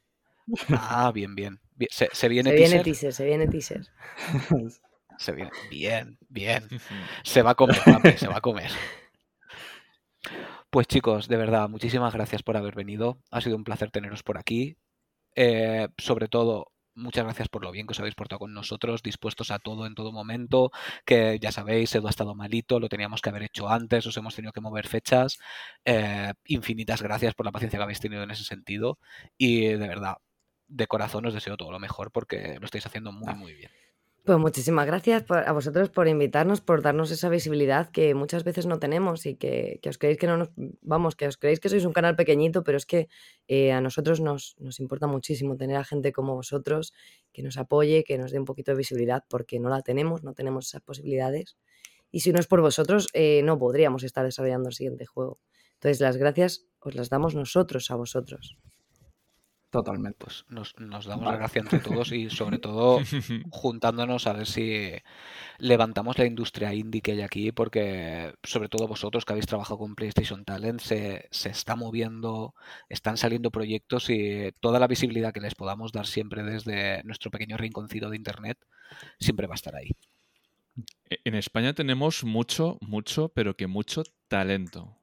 [0.70, 1.60] Ah, bien, bien.
[1.90, 3.86] ¿Se, viene se Viene teaser, se viene teaser.
[5.18, 5.50] Se viene.
[5.70, 6.66] Bien, bien.
[7.22, 7.78] Se va a comer,
[8.18, 8.70] se va a comer.
[10.76, 13.18] Pues chicos, de verdad, muchísimas gracias por haber venido.
[13.30, 14.76] Ha sido un placer teneros por aquí.
[15.34, 19.50] Eh, sobre todo, muchas gracias por lo bien que os habéis portado con nosotros, dispuestos
[19.50, 20.70] a todo en todo momento,
[21.06, 24.34] que ya sabéis, Edu ha estado malito, lo teníamos que haber hecho antes, os hemos
[24.34, 25.38] tenido que mover fechas.
[25.86, 28.98] Eh, infinitas gracias por la paciencia que habéis tenido en ese sentido
[29.38, 30.16] y de verdad,
[30.68, 33.70] de corazón os deseo todo lo mejor porque lo estáis haciendo muy, muy bien.
[34.26, 38.80] Pues muchísimas gracias a vosotros por invitarnos, por darnos esa visibilidad que muchas veces no
[38.80, 40.50] tenemos y que, os creéis que no nos,
[40.82, 43.06] vamos, que os creéis que sois un canal pequeñito, pero es que
[43.46, 46.92] eh, a nosotros nos, nos, importa muchísimo tener a gente como vosotros
[47.32, 50.34] que nos apoye, que nos dé un poquito de visibilidad, porque no la tenemos, no
[50.34, 51.56] tenemos esas posibilidades.
[52.10, 55.38] Y si no es por vosotros, eh, no podríamos estar desarrollando el siguiente juego.
[55.74, 58.58] Entonces, las gracias os las damos nosotros a vosotros.
[59.76, 60.16] Totalmente.
[60.18, 60.74] Pues nos,
[61.04, 62.98] damos la gracia entre todos y sobre todo
[63.50, 64.90] juntándonos a ver si
[65.58, 69.94] levantamos la industria indie que hay aquí, porque sobre todo vosotros que habéis trabajado con
[69.94, 72.54] PlayStation Talent, se, se está moviendo,
[72.88, 77.58] están saliendo proyectos y toda la visibilidad que les podamos dar siempre desde nuestro pequeño
[77.58, 78.56] rinconcito de Internet,
[79.20, 79.90] siempre va a estar ahí.
[81.10, 84.96] E, en España tenemos mucho, mucho, pero que mucho talento.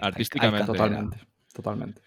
[0.00, 0.66] artísticamente.
[0.66, 1.20] totalmente,
[1.52, 2.05] totalmente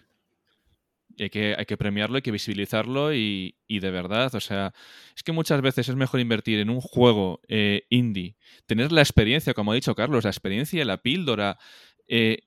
[1.22, 4.72] hay que, hay que premiarlo, hay que visibilizarlo y, de verdad, o sea,
[5.16, 9.54] es que muchas veces es mejor invertir en un juego eh, indie, tener la experiencia,
[9.54, 11.58] como ha dicho Carlos, la experiencia, la píldora
[12.08, 12.38] eh,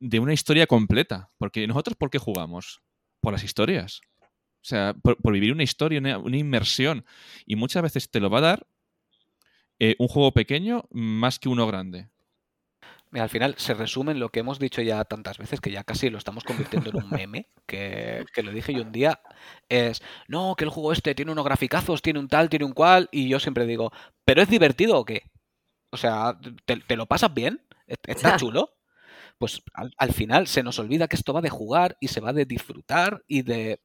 [0.00, 1.30] de una historia completa.
[1.38, 2.80] Porque nosotros, ¿por qué jugamos?
[3.20, 4.00] Por las historias.
[4.20, 7.04] O sea, por, vivir una historia, una, inmersión.
[7.46, 8.66] Y muchas veces te lo va a dar
[9.78, 12.08] eh, un juego pequeño más que uno grande
[13.20, 16.10] al final se resume en lo que hemos dicho ya tantas veces, que ya casi
[16.10, 19.20] lo estamos convirtiendo en un meme, que, lo dije yo un día,
[19.68, 23.08] es, no, que el juego este tiene unos graficazos, tiene un tal, tiene un cual,
[23.12, 23.92] y yo siempre digo,
[24.24, 25.30] ¿pero es divertido o qué?
[25.90, 27.62] O sea, ¿te, lo pasas bien?
[27.86, 28.74] ¿E-, ¿Está chulo?
[29.38, 32.46] Pues al, final se nos olvida que esto va de jugar y se va de
[32.46, 33.80] disfrutar y de,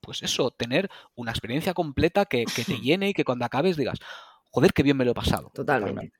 [0.00, 3.98] pues eso, tener una experiencia completa que, que te llene y que cuando acabes digas,
[4.50, 5.50] joder, qué bien me lo he pasado.
[5.54, 6.12] Totalmente.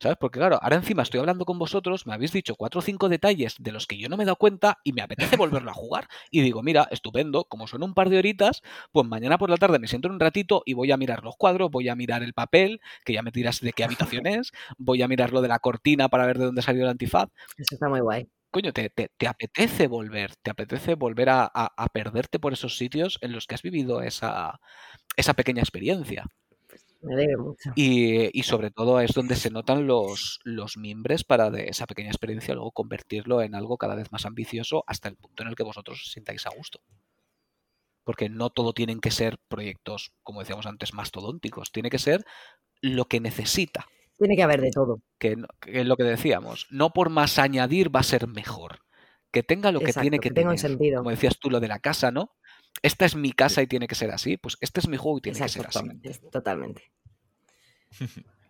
[0.00, 0.16] ¿Sabes?
[0.18, 3.56] Porque claro, ahora encima estoy hablando con vosotros, me habéis dicho cuatro o cinco detalles
[3.58, 6.08] de los que yo no me he dado cuenta y me apetece volverlo a jugar.
[6.30, 9.78] Y digo, mira, estupendo, como son un par de horitas, pues mañana por la tarde
[9.78, 12.80] me siento un ratito y voy a mirar los cuadros, voy a mirar el papel,
[13.04, 16.08] que ya me tiras de qué habitación es, voy a mirar lo de la cortina
[16.08, 17.28] para ver de dónde salió el antifaz.
[17.58, 18.26] Eso está muy guay.
[18.50, 23.32] Coño, te, te, apetece volver, te apetece volver a, a, perderte por esos sitios en
[23.32, 24.60] los que has vivido esa,
[25.16, 26.24] esa pequeña experiencia.
[27.02, 27.70] Me alegro mucho.
[27.76, 32.54] Y, sobre todo es donde se notan los, los miembros para de esa pequeña experiencia
[32.54, 36.02] luego convertirlo en algo cada vez más ambicioso hasta el punto en el que vosotros
[36.02, 36.80] os sintáis a gusto.
[38.04, 41.72] Porque no todo tienen que ser proyectos, como decíamos antes, mastodónticos.
[41.72, 42.24] Tiene que ser
[42.80, 43.86] lo que necesita.
[44.18, 45.00] Tiene que haber de todo.
[45.18, 45.36] Que,
[45.66, 46.66] es lo que decíamos.
[46.70, 48.80] No por más añadir va a ser mejor.
[49.30, 50.58] Que tenga lo que tiene que, que tener.
[50.58, 50.98] Sentido.
[50.98, 52.32] Como decías tú, lo de la casa, ¿no?
[52.82, 55.20] Esta es mi casa y tiene que ser así, pues este es mi juego y
[55.22, 55.88] tiene que ser así.
[56.30, 56.90] Totalmente.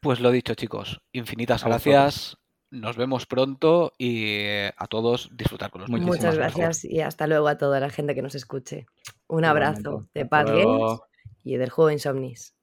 [0.00, 1.02] Pues lo dicho, chicos.
[1.12, 2.38] Infinitas gracias.
[2.70, 7.26] nos vemos pronto y eh, a todos disfrutar con los Muchísimas Muchas gracias y hasta
[7.26, 8.86] luego a toda la gente que nos escuche.
[9.26, 9.46] Un Igualmente.
[9.88, 11.00] abrazo de Pad Games
[11.44, 12.54] y del juego Insomnis.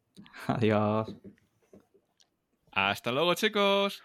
[0.47, 1.15] Adiós.
[2.71, 4.01] Hasta luego, chicos.